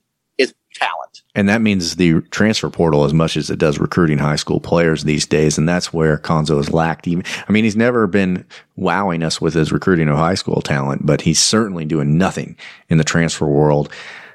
[0.74, 1.22] talent.
[1.34, 5.04] And that means the transfer portal as much as it does recruiting high school players
[5.04, 5.56] these days.
[5.56, 7.24] And that's where Cuonzo has lacked even.
[7.48, 8.44] I mean, he's never been
[8.76, 12.56] wowing us with his recruiting of high school talent, but he's certainly doing nothing
[12.88, 13.90] in the transfer world.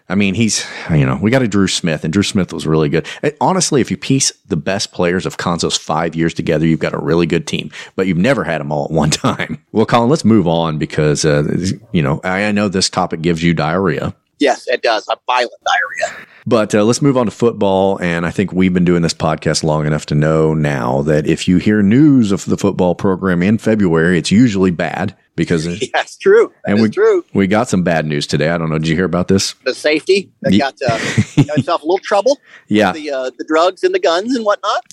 [0.09, 2.87] I mean, he's, you know, we got a Dru Smith, and Dru Smith was really
[2.87, 3.05] good.
[3.41, 6.99] Honestly, if you piece the best players of Cuonzo's five years together, you've got a
[6.99, 9.63] really good team, but you've never had them all at one time.
[9.73, 11.43] Well, Colin, let's move on because, uh,
[11.91, 14.15] you know, I, I know this topic gives you diarrhea.
[14.39, 15.07] Yes, it does.
[15.07, 16.25] A violent diarrhea.
[16.45, 17.99] But uh, let's move on to football.
[18.01, 21.47] And I think we've been doing this podcast long enough to know now that if
[21.47, 26.17] you hear news of the football program in February, it's usually bad because yeah, it's
[26.17, 26.51] true.
[26.65, 27.23] That and we, true.
[27.33, 28.49] We got some bad news today.
[28.49, 28.77] I don't know.
[28.77, 29.53] Did you hear about this?
[29.63, 30.97] The safety that got, uh,
[31.45, 32.39] got himself a little trouble.
[32.67, 34.83] Yeah, the uh, the drugs and the guns and whatnot.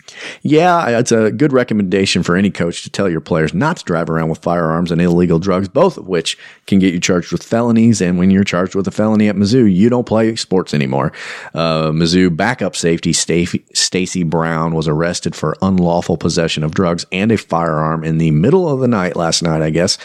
[0.43, 4.09] Yeah, it's a good recommendation for any coach to tell your players not to drive
[4.09, 8.01] around with firearms and illegal drugs, both of which can get you charged with felonies.
[8.01, 11.13] And when you're charged with a felony at Mizzou, you don't play sports anymore.
[11.55, 17.39] Uh, Mizzou backup safety Stacy Brown was arrested for unlawful possession of drugs and a
[17.39, 19.97] firearm in the middle of the night last night, I guess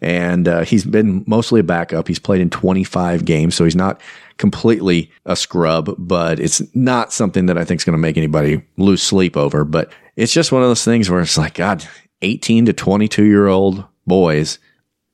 [0.00, 2.08] and uh, he's been mostly a backup.
[2.08, 4.00] He's played in 25 games, so he's not
[4.36, 8.62] completely a scrub, but it's not something that I think is going to make anybody
[8.76, 9.64] lose sleep over.
[9.64, 11.86] But it's just one of those things where it's like, God,
[12.22, 14.58] 18 to 22 year old boys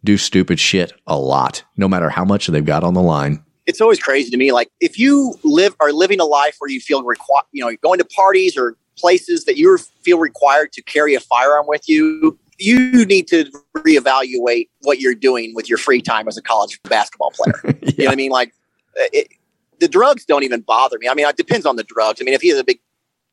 [0.05, 3.43] do stupid shit a lot, no matter how much they've got on the line.
[3.67, 4.53] It's always crazy to me.
[4.53, 7.99] Like if you live are living a life where you feel required, you know, going
[7.99, 13.05] to parties or places that you feel required to carry a firearm with you, you
[13.05, 17.61] need to reevaluate what you're doing with your free time as a college basketball player.
[17.65, 17.73] yeah.
[17.97, 18.31] You know what I mean?
[18.31, 18.55] Like
[18.99, 19.29] uh, it,
[19.81, 21.09] the drugs don't even bother me.
[21.09, 22.21] I mean, it depends on the drugs.
[22.21, 22.81] I mean, if he has a big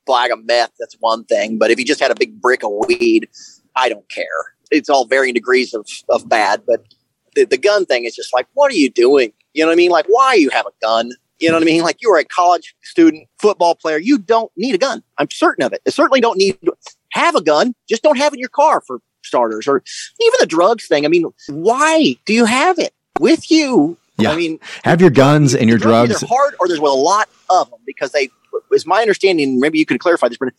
[0.05, 1.57] bag of meth, that's one thing.
[1.57, 3.29] But if he just had a big brick of weed,
[3.75, 4.25] I don't care.
[4.71, 6.63] It's all varying degrees of, of bad.
[6.65, 6.83] But
[7.35, 9.31] the, the gun thing is just like, what are you doing?
[9.53, 9.91] You know what I mean?
[9.91, 11.11] Like, why you have a gun?
[11.39, 11.83] You know what I mean?
[11.83, 13.97] Like, you are a college student, football player.
[13.97, 15.03] You don't need a gun.
[15.17, 15.81] I'm certain of it.
[15.85, 16.57] You certainly don't need
[17.11, 17.73] have a gun.
[17.87, 19.83] Just don't have it in your car for starters or
[20.19, 21.05] even the drugs thing.
[21.05, 24.31] I mean, why do you have it with you Yeah.
[24.31, 26.19] I mean, have your guns and your drugs.
[26.19, 28.29] They're hard, or there's a lot of them because they.
[28.71, 29.59] Is my understanding?
[29.59, 30.53] Maybe you could clarify this, but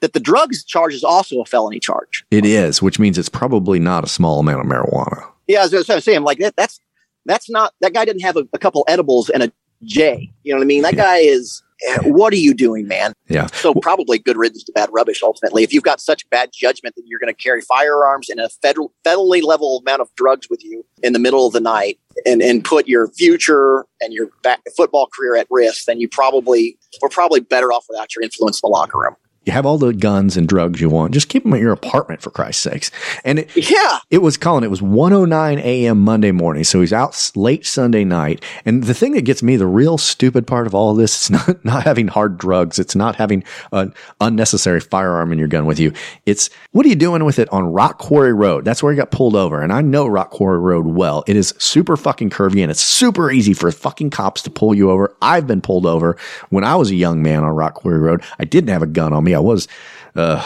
[0.00, 2.24] that the drugs charge is also a felony charge.
[2.30, 5.28] It is, which means it's probably not a small amount of marijuana.
[5.46, 6.80] Yeah, as I was saying, like that, that's
[7.26, 9.52] that's not that guy didn't have a, a couple edibles and a
[9.82, 10.32] J.
[10.42, 10.82] You know what I mean?
[10.82, 11.02] That yeah.
[11.02, 11.62] guy is.
[11.88, 13.12] Uh, what are you doing, man?
[13.28, 13.46] Yeah.
[13.46, 15.22] So probably good riddance to bad rubbish.
[15.22, 18.48] Ultimately, if you've got such bad judgment that you're going to carry firearms and a
[18.48, 22.42] federal federally level amount of drugs with you in the middle of the night, and
[22.42, 27.08] and put your future and your back, football career at risk, then you probably we're
[27.08, 29.16] probably better off without your influence in the locker room.
[29.50, 31.12] You have all the guns and drugs you want.
[31.12, 32.92] Just keep them at your apartment, for Christ's sakes.
[33.24, 34.62] And it, yeah, it was Colin.
[34.62, 36.00] It was 109 a.m.
[36.02, 38.44] Monday morning, so he's out late Sunday night.
[38.64, 41.30] And the thing that gets me, the real stupid part of all of this, it's
[41.48, 42.78] not not having hard drugs.
[42.78, 45.92] It's not having an unnecessary firearm in your gun with you.
[46.26, 48.64] It's what are you doing with it on Rock Quarry Road?
[48.64, 49.62] That's where he got pulled over.
[49.62, 51.24] And I know Rock Quarry Road well.
[51.26, 54.92] It is super fucking curvy and it's super easy for fucking cops to pull you
[54.92, 55.12] over.
[55.20, 56.16] I've been pulled over
[56.50, 58.22] when I was a young man on Rock Quarry Road.
[58.38, 59.34] I didn't have a gun on me.
[59.34, 59.68] I was,
[60.16, 60.44] uh,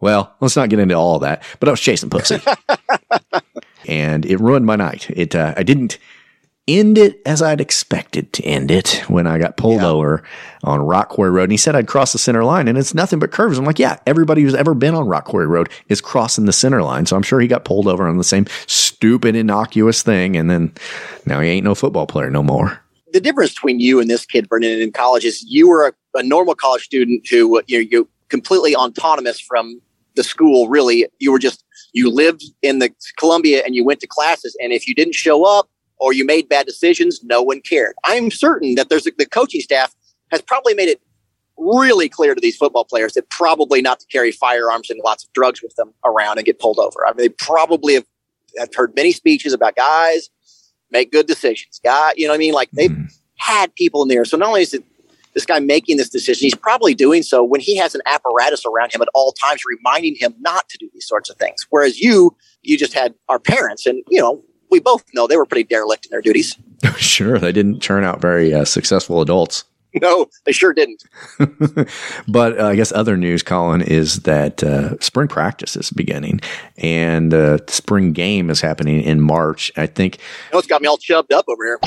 [0.00, 2.40] well, let's not get into all that, but I was chasing pussy
[3.86, 5.08] and it ruined my night.
[5.10, 5.98] It, uh, I didn't
[6.68, 9.88] end it as I'd expected to end it when I got pulled yeah.
[9.88, 10.22] over
[10.64, 11.44] on Rock Quarry Road.
[11.44, 13.58] And he said I'd cross the center line and it's nothing but curves.
[13.58, 16.82] I'm like, yeah, everybody who's ever been on Rock Quarry Road is crossing the center
[16.82, 17.06] line.
[17.06, 20.36] So I'm sure he got pulled over on the same stupid, innocuous thing.
[20.36, 20.72] And then
[21.24, 22.80] now he ain't no football player no more.
[23.12, 26.22] The difference between you and this kid, Brendan, in college is you were a, a
[26.24, 29.80] normal college student who you know, you completely autonomous from
[30.14, 30.68] the school.
[30.68, 34.72] Really, you were just you lived in the Columbia and you went to classes, and
[34.72, 37.94] if you didn't show up or you made bad decisions, no one cared.
[38.04, 39.94] I'm certain that there's a, the coaching staff
[40.30, 41.00] has probably made it
[41.56, 45.32] really clear to these football players that probably not to carry firearms and lots of
[45.32, 47.06] drugs with them around and get pulled over.
[47.06, 48.04] I mean, they probably have,
[48.58, 50.28] have heard many speeches about guys
[50.90, 51.80] make good decisions.
[51.82, 52.54] Guy, you know what I mean?
[52.54, 53.12] Like they've mm.
[53.38, 54.24] had people in there.
[54.24, 54.84] So not only is it
[55.36, 58.92] this guy making this decision, he's probably doing so when he has an apparatus around
[58.92, 61.66] him at all times, reminding him not to do these sorts of things.
[61.68, 65.44] Whereas you, you just had our parents, and you know, we both know they were
[65.44, 66.56] pretty derelict in their duties.
[66.96, 69.64] sure, they didn't turn out very uh, successful adults.
[70.02, 71.04] No, they sure didn't.
[72.28, 76.40] but uh, I guess other news, Colin, is that uh, spring practice is beginning
[76.76, 79.72] and uh, spring game is happening in March.
[79.76, 80.18] I think.
[80.18, 81.78] You know, it's got me all chubbed up over here.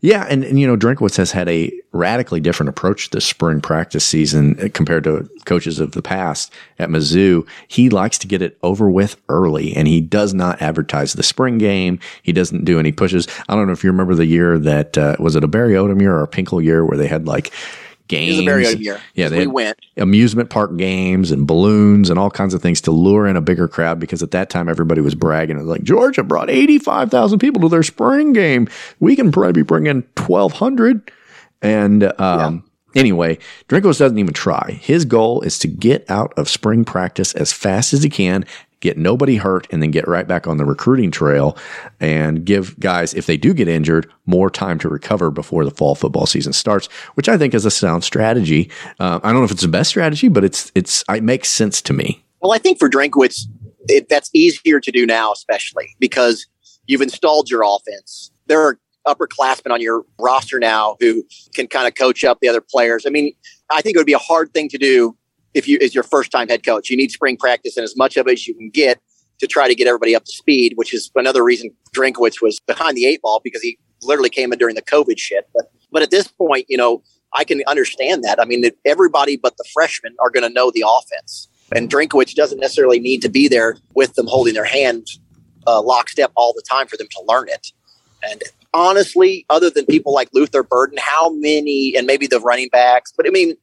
[0.00, 4.04] Yeah, and, and you know, Drinkwitz has had a radically different approach to spring practice
[4.04, 7.46] season uh, compared to coaches of the past at Mizzou.
[7.68, 11.58] He likes to get it over with early, and he does not advertise the spring
[11.58, 11.98] game.
[12.22, 13.28] He doesn't do any pushes.
[13.48, 16.00] I don't know if you remember the year that uh, was it a Barry Odom
[16.00, 17.33] year or a Pinkel year where they had like
[18.08, 18.38] games.
[18.38, 19.00] It was a year.
[19.14, 22.90] Yeah, they we went amusement park games and balloons and all kinds of things to
[22.90, 25.56] lure in a bigger crowd because at that time everybody was bragging.
[25.56, 28.68] It was like Georgia brought eighty five thousand people to their spring game.
[29.00, 31.10] We can probably bring in twelve hundred.
[31.62, 33.00] And um, yeah.
[33.00, 34.78] anyway, Drinkwitz doesn't even try.
[34.82, 38.44] His goal is to get out of spring practice as fast as he can
[38.84, 41.56] get nobody hurt, and then get right back on the recruiting trail
[42.00, 45.94] and give guys, if they do get injured, more time to recover before the fall
[45.94, 48.70] football season starts, which I think is a sound strategy.
[49.00, 51.80] Uh, I don't know if it's the best strategy, but it's it's it makes sense
[51.82, 52.22] to me.
[52.42, 53.46] Well, I think for Drinkwitz,
[53.88, 56.46] it, that's easier to do now, especially because
[56.86, 58.30] you've installed your offense.
[58.46, 62.60] There are upperclassmen on your roster now who can kind of coach up the other
[62.60, 63.04] players.
[63.06, 63.32] I mean,
[63.70, 65.16] I think it would be a hard thing to do
[65.54, 66.90] if you is your first time head coach.
[66.90, 69.00] You need spring practice and as much of it as you can get
[69.40, 72.96] to try to get everybody up to speed, which is another reason Drinkwitz was behind
[72.96, 75.48] the eight ball because he literally came in during the COVID shit.
[75.54, 77.02] But but at this point, you know,
[77.34, 78.40] I can understand that.
[78.40, 82.60] I mean, everybody but the freshmen are going to know the offense, and Drinkwitz doesn't
[82.60, 85.06] necessarily need to be there with them holding their hand
[85.66, 87.68] uh, lockstep all the time for them to learn it.
[88.22, 93.12] And honestly, other than people like Luther Burden, how many, and maybe the running backs,
[93.16, 93.54] but I mean,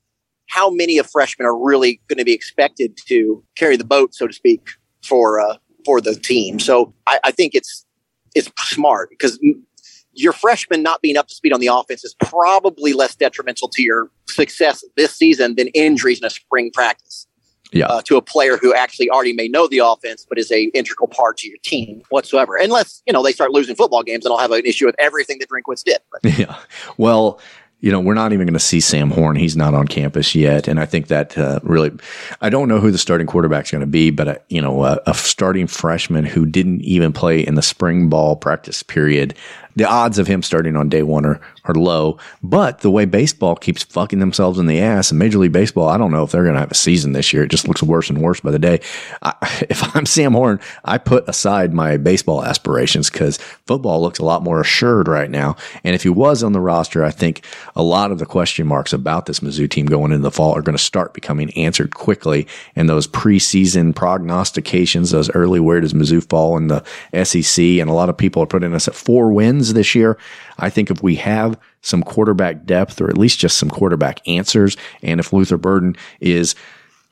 [0.52, 4.28] how many of freshmen are really going to be expected to carry the boat, so
[4.28, 4.68] to speak,
[5.04, 6.60] for uh, for the team?
[6.60, 7.86] So I, I think it's
[8.36, 9.40] it's smart because
[10.14, 13.82] your freshman not being up to speed on the offense is probably less detrimental to
[13.82, 17.28] your success this season than injuries in a spring practice.
[17.74, 17.86] Yeah.
[17.86, 21.08] Uh, to a player who actually already may know the offense, but is a integral
[21.08, 22.58] part to your team whatsoever.
[22.58, 25.40] Unless you know they start losing football games, and I'll have an issue with everything
[25.40, 26.00] that Drinkwitz did.
[26.12, 26.34] But.
[26.38, 26.58] Yeah.
[26.98, 27.40] Well,
[27.82, 29.36] you know, we're not even going to see Sam Horn.
[29.36, 30.68] He's not on campus yet.
[30.68, 31.92] And I think that uh, really,
[32.40, 35.14] I don't know who the starting quarterback's going to be, but, uh, you know, a
[35.16, 39.34] starting freshman who didn't even play in the spring ball practice period
[39.76, 42.18] the odds of him starting on day one are, are low.
[42.44, 45.98] But the way baseball keeps fucking themselves in the ass and Major League Baseball, I
[45.98, 47.44] don't know if they're going to have a season this year.
[47.44, 48.82] It just looks worse and worse by the day.
[49.22, 49.34] I,
[49.70, 54.44] if I'm Sam Horn, I put aside my baseball aspirations because football looks a lot
[54.44, 55.56] more assured right now.
[55.84, 57.46] And if he was on the roster, I think
[57.76, 60.62] a lot of the question marks about this Mizzou team going into the fall are
[60.62, 62.48] going to start becoming answered quickly.
[62.76, 66.84] And those preseason prognostications, those early where does Mizzou fall in the
[67.24, 70.18] SEC, and a lot of people are putting us at four wins this year.
[70.60, 74.78] I think if we have some quarterback depth or at least just some quarterback answers,
[75.02, 76.56] and if Luther Burden is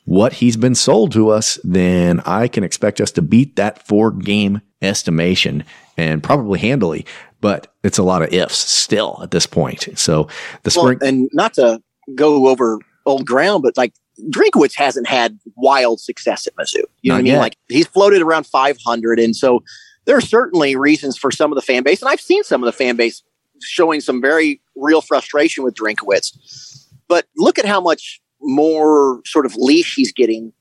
[0.05, 4.11] what he's been sold to us, then I can expect us to beat that four
[4.11, 5.63] game estimation
[5.97, 7.05] and probably handily.
[7.41, 9.87] But it's a lot of ifs still at this point.
[9.95, 10.27] So
[10.63, 11.81] the well, spring and not to
[12.15, 13.93] go over old ground, but like
[14.29, 16.83] Drinkwitz hasn't had wild success at Mizzou.
[17.01, 17.33] You know Not what I mean?
[17.33, 17.39] yet.
[17.39, 19.63] Like he's floated around 500, and so
[20.05, 22.65] there are certainly reasons for some of the fan base, and I've seen some of
[22.65, 23.23] the fan base
[23.61, 26.87] showing some very real frustration with Drinkwitz.
[27.07, 30.53] But look at how much more sort of leash he's getting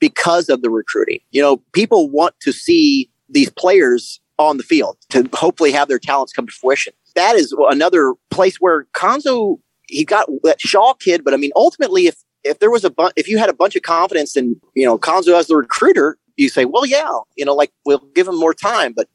[0.00, 1.20] because of the recruiting.
[1.30, 5.98] You know, people want to see these players on the field to hopefully have their
[5.98, 6.92] talents come to fruition.
[7.14, 9.58] That is another place where Cuonzo
[9.90, 13.10] he got that Shaw kid, but I mean, ultimately, if if there was a bu-
[13.16, 16.48] if you had a bunch of confidence in you know Cuonzo as the recruiter, you
[16.48, 18.92] say, well, yeah, you know, like we'll give him more time.
[18.94, 19.08] But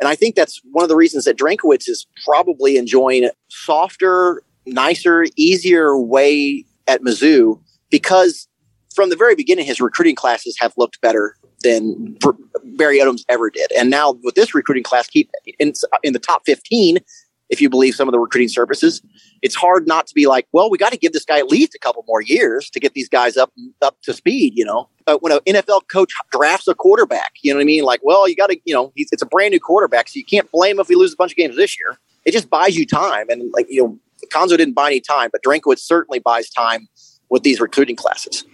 [0.00, 4.42] and I think that's one of the reasons that Drinkwitz is probably enjoying a softer,
[4.66, 7.60] nicer, easier way at Mizzou
[7.90, 8.48] because
[8.94, 12.18] from the very beginning, his recruiting classes have looked better than
[12.64, 13.70] Barry Odoms ever did.
[13.78, 15.30] And now with this recruiting class, keep
[15.60, 15.72] in,
[16.02, 16.98] in the top 15,
[17.52, 19.02] if you believe some of the recruiting services,
[19.42, 21.74] it's hard not to be like, well, we got to give this guy at least
[21.74, 24.54] a couple more years to get these guys up up to speed.
[24.56, 27.84] You know, uh, when an NFL coach drafts a quarterback, you know what I mean?
[27.84, 30.50] Like, well, you got to, you know, it's a brand new quarterback, so you can't
[30.50, 31.98] blame if he loses a bunch of games this year.
[32.24, 33.98] It just buys you time, and like you know,
[34.32, 36.88] Cuonzo didn't buy any time, but Drinkowitz certainly buys time
[37.28, 38.44] with these recruiting classes.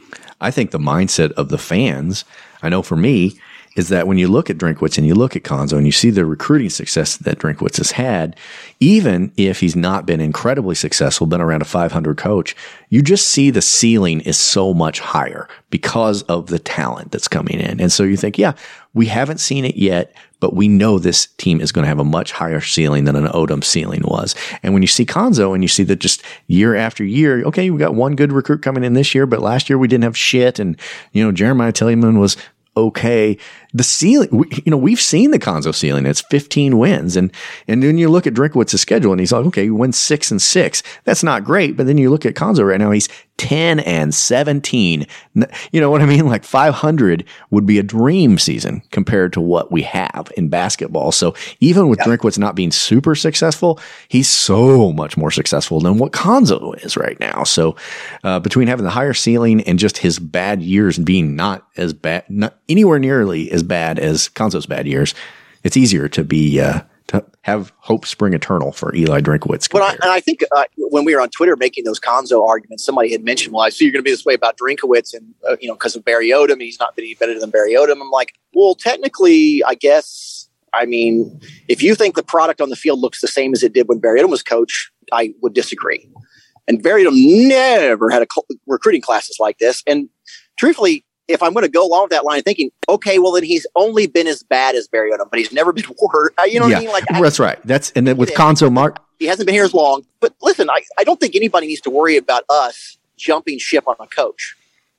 [0.40, 2.24] I think the mindset of the fans,
[2.62, 3.38] I know for me,
[3.78, 6.10] is that when you look at Drinkwitz and you look at Cuonzo and you see
[6.10, 8.36] the recruiting success that Drinkwitz has had,
[8.80, 12.56] even if he's not been incredibly successful, been around a 500 coach,
[12.90, 17.60] you just see the ceiling is so much higher because of the talent that's coming
[17.60, 17.80] in.
[17.80, 18.54] And so you think, yeah,
[18.94, 22.04] we haven't seen it yet, but we know this team is going to have a
[22.04, 24.34] much higher ceiling than an Odom ceiling was.
[24.62, 27.78] And when you see Cuonzo and you see that just year after year, okay, we
[27.78, 30.58] got one good recruit coming in this year, but last year we didn't have shit.
[30.58, 30.78] And,
[31.12, 32.36] you know, Jeremiah Tilmon was
[32.76, 33.36] okay.
[33.74, 36.06] The ceiling, we, you know, we've seen the Cuonzo ceiling.
[36.06, 37.16] It's 15 wins.
[37.16, 37.32] And,
[37.66, 40.40] and then you look at Drinkwitz's schedule and he's like, okay, he wins six and
[40.40, 40.82] six.
[41.04, 41.76] That's not great.
[41.76, 43.08] But then you look at Cuonzo right now, he's
[43.38, 45.06] 10 and 17.
[45.70, 46.26] You know what I mean?
[46.26, 51.12] Like 500 would be a dream season compared to what we have in basketball.
[51.12, 52.06] So even with yeah.
[52.06, 57.18] Drinkwitz not being super successful, he's so much more successful than what Cuonzo is right
[57.20, 57.44] now.
[57.44, 57.76] So,
[58.24, 61.92] uh, between having the higher ceiling and just his bad years and being not as
[61.92, 65.14] bad, not anywhere nearly as bad as Cuonzo's bad years,
[65.64, 69.70] it's easier to be, uh, to have hope spring eternal for Eli Drinkwitz.
[69.70, 72.84] But I, and I think uh, when we were on Twitter making those Cuonzo arguments,
[72.84, 75.34] somebody had mentioned, "Well, I see you're going to be this way about Drinkowitz, and
[75.48, 78.10] uh, you know, because of Barry Odom, he's not any better than Barry Odom." I'm
[78.10, 80.48] like, well, technically, I guess.
[80.74, 83.72] I mean, if you think the product on the field looks the same as it
[83.72, 86.06] did when Barry Odom was coach, I would disagree.
[86.68, 89.82] And Barry Odom never had a cl- recruiting classes like this.
[89.86, 90.10] And
[90.58, 93.44] truthfully, if I'm going to go along with that line of thinking, okay, well then
[93.44, 96.30] he's only been as bad as Barry Odom, but he's never been worse.
[96.46, 96.88] You know what I mean?
[96.90, 97.58] Like that's right.
[97.64, 100.04] That's and then with Cuonzo Mark, he hasn't been here as long.
[100.20, 103.96] But listen, I, I don't think anybody needs to worry about us jumping ship on
[104.00, 104.56] a coach.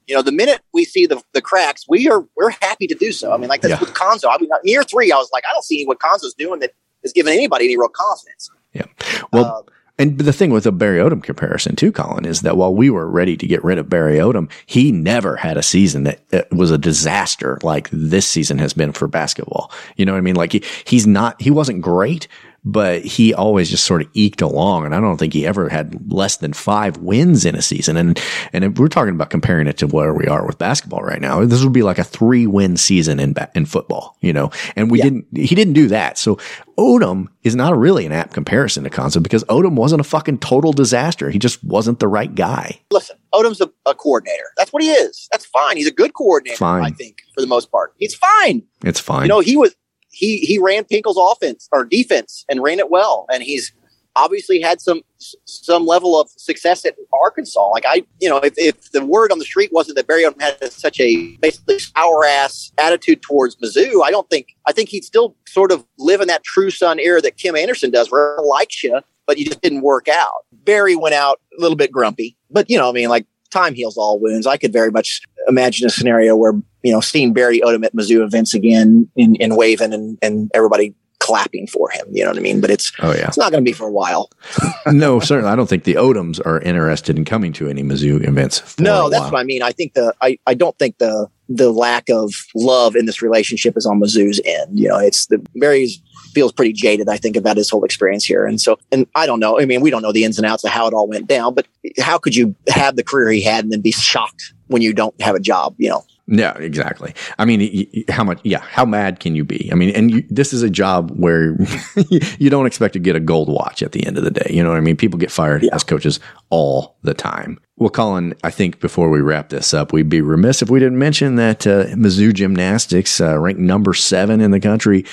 [0.08, 3.12] You know, the minute we see the the cracks, we are we're happy to do
[3.12, 3.32] so.
[3.32, 3.80] I mean, like that's yeah.
[3.80, 4.30] with Cuonzo.
[4.30, 6.74] I mean, year three, I was like, I don't see what Cuonzo's doing that
[7.04, 8.52] is giving anybody any real confidence.
[8.74, 8.86] Yeah.
[9.34, 9.46] Well.
[9.46, 9.64] Um,
[10.00, 13.08] and the thing with the Barry Odom comparison too, Colin, is that while we were
[13.08, 16.78] ready to get rid of Barry Odom, he never had a season that was a
[16.78, 19.72] disaster like this season has been for basketball.
[19.98, 20.36] You know what I mean?
[20.36, 22.30] Like he, he's not, he wasn't great,
[22.72, 24.86] but he always just sort of eked along.
[24.86, 27.98] And I don't think he ever had less than five wins in a season.
[27.98, 28.22] And,
[28.54, 31.44] and if we're talking about comparing it to where we are with basketball right now,
[31.46, 35.00] this would be like a three win season in, in football, you know, and we
[35.00, 35.06] yeah.
[35.06, 36.18] didn't, he didn't do that.
[36.18, 36.38] So
[36.78, 40.72] Odom is not really an apt comparison to Cuonzo because Odom wasn't a fucking total
[40.72, 41.30] disaster.
[41.30, 42.80] He just wasn't the right guy.
[42.92, 44.46] Listen, Odom's a, a coordinator.
[44.58, 45.28] That's what he is.
[45.32, 45.78] That's fine.
[45.78, 46.84] He's a good coordinator, fine.
[46.84, 47.94] I think, for the most part.
[47.98, 48.64] He's fine.
[48.84, 49.24] It's fine.
[49.24, 49.76] You know, he was,
[50.12, 53.72] he he ran Pinkel's offense or defense and ran it well, and he's
[54.16, 55.02] obviously had some
[55.46, 57.70] some level of success at Arkansas.
[57.70, 60.42] Like I, you know, if, if the word on the street wasn't that Barry Odom
[60.42, 65.06] had such a basically sour ass attitude towards Mizzou, I don't think I think he'd
[65.06, 68.46] still sort of live in that true son era that Kim Anderson does, where he
[68.46, 70.46] likes you, but you just didn't work out.
[70.52, 73.98] Barry went out a little bit grumpy, but you know, I mean, like time heals
[73.98, 74.48] all wounds.
[74.48, 78.24] I could very much imagine a scenario where you know seeing Barry Odom at Mizzou
[78.24, 82.08] events again in in waving and and everybody clapping for him.
[82.12, 82.62] You know what I mean?
[82.62, 84.30] But it's oh yeah, it's not going to be for a while.
[84.88, 85.52] no, certainly.
[85.52, 88.80] I don't think the Odoms are interested in coming to any Mizzou events.
[88.80, 89.62] no, that's what I mean.
[89.62, 93.76] I think the I I don't think the the lack of love in this relationship
[93.76, 94.80] is on Mizzou's end.
[94.80, 96.02] You know, it's the Barry's
[96.34, 98.46] feels pretty jaded, I think, about his whole experience here.
[98.46, 99.60] And so, and I don't know.
[99.60, 101.56] I mean, we don't know the ins and outs of how it all went down,
[101.56, 101.68] but
[102.00, 105.20] how could you have the career he had and then be shocked when you don't
[105.22, 105.76] have a job?
[105.78, 107.14] You know, yeah, exactly.
[107.40, 108.40] I mean, how much?
[108.44, 109.68] Yeah, how mad can you be?
[109.72, 111.58] I mean, and you, this is a job where
[112.40, 114.50] you don't expect to get a gold watch at the end of the day.
[114.50, 114.96] You know what I mean?
[114.96, 115.74] People get fired yeah.
[115.74, 116.20] as coaches
[116.52, 117.60] all the time.
[117.80, 121.00] Well, Colin, I think before we wrap this up, we'd be remiss if we didn't
[121.00, 125.06] mention that uh, Mizzou Gymnastics, uh, ranked number seven in the country,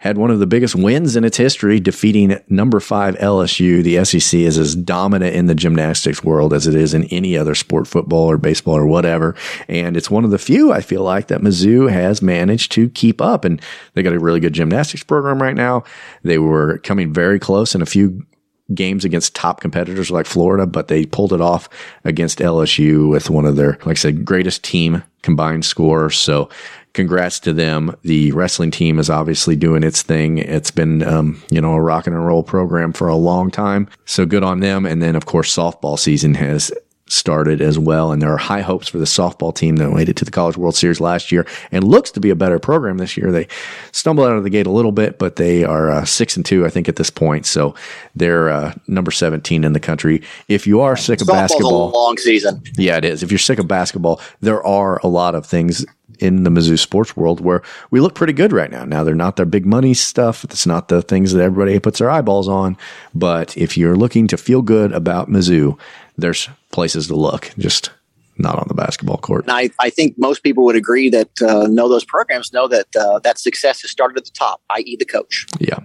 [0.00, 3.82] had one of the biggest wins in its history, defeating number five LSU.
[3.82, 7.54] The SEC is as dominant in the gymnastics world as it is in any other
[7.54, 9.34] sport, football or baseball or whatever.
[9.66, 13.22] And it's one of the few, I feel like, that Mizzou has managed to keep
[13.22, 13.46] up.
[13.46, 13.62] And
[13.94, 15.84] they got a really good gymnastics program right now.
[16.22, 18.26] They were coming very close in a few
[18.74, 21.68] games against top competitors like Florida, but they pulled it off
[22.04, 26.16] against LSU with one of their, like I said, greatest team combined scores.
[26.16, 26.48] So
[26.92, 27.94] congrats to them.
[28.02, 30.38] The wrestling team is obviously doing its thing.
[30.38, 33.88] It's been, um, you know, a rock and roll program for a long time.
[34.04, 34.86] So good on them.
[34.86, 36.72] And then, of course, softball season has
[37.10, 38.12] started as well.
[38.12, 40.56] And there are high hopes for the softball team that made it to the College
[40.56, 43.32] World Series last year and looks to be a better program this year.
[43.32, 43.48] They
[43.92, 46.64] stumbled out of the gate a little bit, but they are uh, six and two,
[46.64, 47.46] I think, at this point.
[47.46, 47.74] So
[48.14, 50.22] they're uh, number 17 in the country.
[50.48, 52.62] If you are sick of basketball, long season.
[52.76, 53.22] Yeah, it is.
[53.22, 55.84] If you're sick of basketball, there are a lot of things
[56.20, 58.84] in the Mizzou sports world where we look pretty good right now.
[58.84, 60.44] Now they're not their big money stuff.
[60.44, 62.76] It's not the things that everybody puts their eyeballs on.
[63.14, 65.78] But if you're looking to feel good about Mizzou,
[66.18, 67.90] there's places to look, just
[68.38, 69.44] not on the basketball court.
[69.44, 72.86] And I, I think most people would agree that uh, know those programs know that
[72.98, 75.46] uh, that success has started at the top, i.e., the coach.
[75.58, 75.80] Yeah,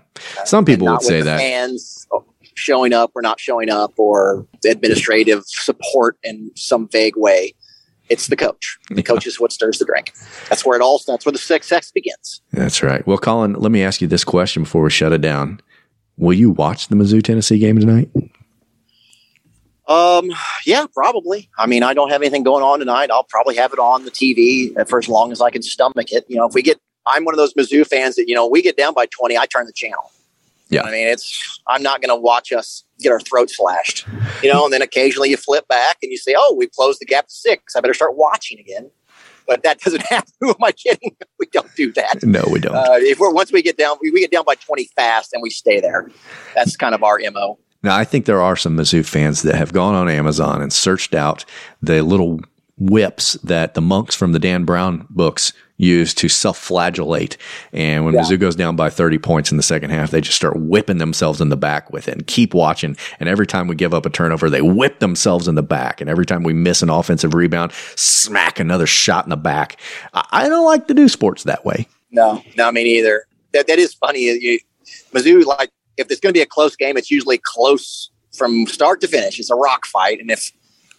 [0.46, 2.08] some people would say that fans
[2.56, 7.54] showing up or not showing up, or administrative support in some vague way.
[8.08, 8.78] It's the coach.
[8.90, 9.02] The yeah.
[9.02, 10.14] coach is what stirs the drink.
[10.50, 11.02] That's where it all.
[11.08, 12.42] That's where the success begins.
[12.52, 13.06] That's right.
[13.08, 15.60] Well, Colin, let me ask you this question before we shut it down.
[16.18, 18.10] Will you watch the Mizzou Tennessee game tonight?
[19.88, 20.32] Um,
[20.66, 21.50] yeah, probably.
[21.58, 23.12] I mean, I don't have anything going on tonight.
[23.12, 26.26] I'll probably have it on the TV for as long as I can stomach it.
[26.28, 28.62] You know, if we get, I'm one of those Mizzou fans that, you know, we
[28.62, 30.12] get down by 20, I turn the channel.
[30.70, 30.82] Yeah.
[30.82, 34.08] I mean, it's, I'm not going to watch us get our throats slashed,
[34.42, 37.06] you know, and then occasionally you flip back and you say, oh, we closed the
[37.06, 37.76] gap to six.
[37.76, 38.90] I better start watching again.
[39.48, 40.32] But that doesn't happen.
[40.42, 41.16] Who am I kidding?
[41.38, 42.24] We don't do that.
[42.24, 42.74] No, we don't.
[42.74, 45.44] Uh, if we're, once we get down, we, we get down by 20 fast and
[45.44, 46.10] we stay there.
[46.56, 47.60] That's kind of our MO.
[47.86, 51.14] Now, I think there are some Mizzou fans that have gone on Amazon and searched
[51.14, 51.46] out
[51.84, 52.40] the little
[52.80, 57.38] whips that the monks from the Dan Brown books use to self-flagellate.
[57.74, 58.22] And when yeah.
[58.22, 61.40] Mizzou goes down by 30 points in the second half, they just start whipping themselves
[61.42, 62.98] in the back with it and keep watching.
[63.20, 66.02] And every time we give up a turnover, they whip themselves in the back.
[66.02, 69.80] And every time we miss an offensive rebound, smack another shot in the back.
[70.12, 71.88] I, don't like to do sports that way.
[72.10, 73.28] No, not me neither.
[73.54, 74.22] That, that is funny.
[74.22, 74.60] You,
[75.14, 79.02] Mizzou, like if it's going to be a close game, it's usually close from start
[79.02, 79.40] to finish.
[79.40, 80.52] It's a rock fight, and if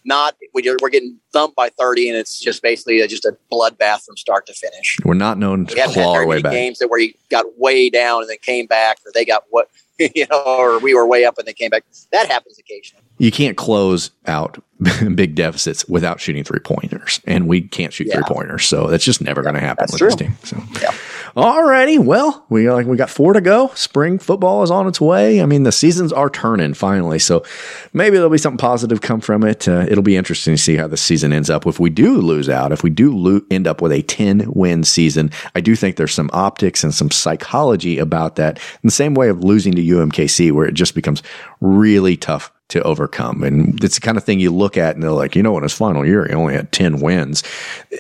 [0.05, 4.17] not, we're getting thumped by thirty, and it's just basically a, just a bloodbath from
[4.17, 4.99] start to finish.
[5.05, 6.53] We're not known to we claw our way back.
[6.53, 9.69] Games that where you got way down and then came back, or they got what
[9.99, 11.85] you know, or we were way up and they came back.
[12.13, 13.03] That happens occasionally.
[13.19, 14.63] You can't close out
[15.15, 18.17] big deficits without shooting three pointers, and we can't shoot yeah.
[18.17, 20.09] three pointers, so that's just never going to happen with true.
[20.09, 20.37] this team.
[20.45, 20.95] So, yeah.
[21.37, 23.71] Alrighty, well, we like we got four to go.
[23.75, 25.43] Spring football is on its way.
[25.43, 27.45] I mean, the seasons are turning finally, so
[27.93, 29.69] maybe there'll be something positive come from it.
[29.69, 31.67] Uh, it'll be interesting to see how the season ends up.
[31.67, 34.83] If we do lose out, if we do lo- end up with a ten win
[34.83, 38.57] season, I do think there's some optics and some psychology about that.
[38.57, 41.23] In the same way of losing to UMKC, where it just becomes
[41.61, 43.45] really tough to overcome.
[43.45, 45.63] And it's the kind of thing you look at and they're like, you know, in
[45.63, 47.45] his final year, he only had 10 wins.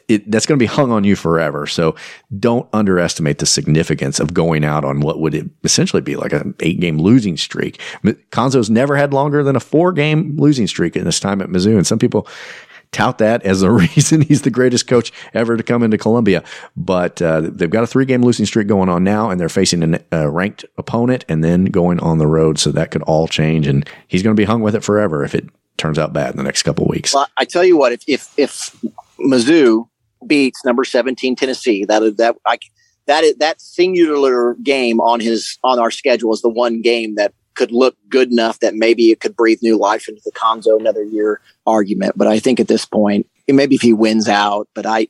[0.08, 1.66] It, that's going to be hung on you forever.
[1.66, 1.94] So
[2.38, 6.80] don't underestimate the significance of going out on what would essentially be like an eight
[6.80, 7.80] game losing streak.
[8.04, 11.76] Cuonzo's never had longer than a four game losing streak in his time at Mizzou.
[11.76, 12.26] And some people
[12.96, 16.42] tout that as the reason he's the greatest coach ever to come into Columbia.
[16.76, 19.98] But uh, they've got a three game losing streak going on now, and they're facing
[20.10, 22.58] a ranked opponent and then going on the road.
[22.58, 25.34] So that could all change, and he's going to be hung with it forever if
[25.34, 27.12] it turns out bad in the next couple weeks.
[27.14, 28.76] Well, I tell you what, if if, if
[29.20, 29.88] Mizzou
[30.26, 32.58] beats number seventeen Tennessee, that that I
[33.06, 37.34] that is that singular game on his on our schedule is the one game that
[37.56, 41.02] could look good enough that maybe it could breathe new life into the Cuonzo another
[41.02, 42.16] year argument.
[42.16, 45.08] But I think at this point, maybe if he wins out, but I,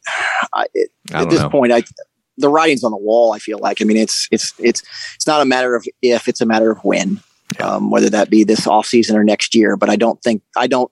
[0.53, 1.51] I, it, I at this know.
[1.51, 1.82] point, I
[2.38, 3.32] the writing's on the wall.
[3.32, 3.80] I feel like.
[3.80, 4.82] I mean, it's it's it's
[5.14, 7.20] it's not a matter of if; it's a matter of when.
[7.59, 7.66] Yeah.
[7.66, 9.76] Um, whether that be this off season or next year.
[9.76, 10.90] But I don't think I don't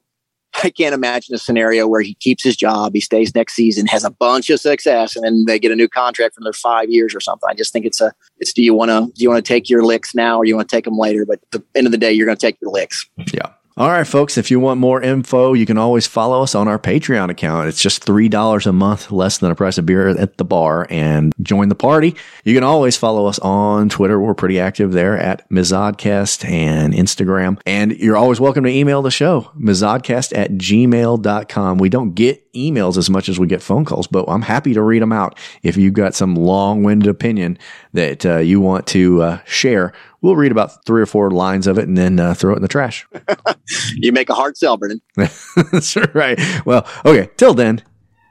[0.63, 4.05] I can't imagine a scenario where he keeps his job, he stays next season, has
[4.05, 7.15] a bunch of success, and then they get a new contract for another five years
[7.15, 7.49] or something.
[7.49, 9.69] I just think it's a it's do you want to do you want to take
[9.69, 11.27] your licks now or you want to take them later?
[11.27, 13.09] But the end of the day, you're going to take your licks.
[13.33, 13.51] Yeah.
[13.77, 16.79] All right, folks, if you want more info, you can always follow us on our
[16.79, 17.67] Patreon account.
[17.67, 21.35] It's just $3 a month, less than a price of beer at the bar, and
[21.43, 22.15] join the party.
[22.45, 24.21] You can always follow us on Twitter.
[24.21, 27.61] We're pretty active there at Mizodcast and Instagram.
[27.67, 31.79] And you're always welcome to email the show, mizodcast at gmail.com.
[31.79, 34.83] We don't get emails as much as we get phone calls, but I'm happy to
[34.83, 35.37] read them out.
[35.65, 37.59] If you've got some long winded opinion
[37.93, 39.93] that uh, you want to uh, share,
[40.25, 42.63] we'll read about three or four lines of it and then uh, throw it in
[42.63, 43.07] the trash.
[43.95, 45.03] you make a hard sell, Brennan.
[45.17, 46.41] That's right.
[46.65, 47.31] Well, okay.
[47.37, 47.83] Till then,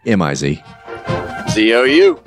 [0.06, 0.62] M I Z.
[1.52, 2.20] Z O U.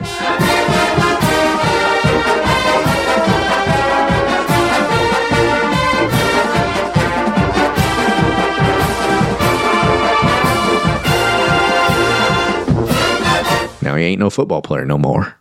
[13.82, 15.34] Now he ain't no football player no more.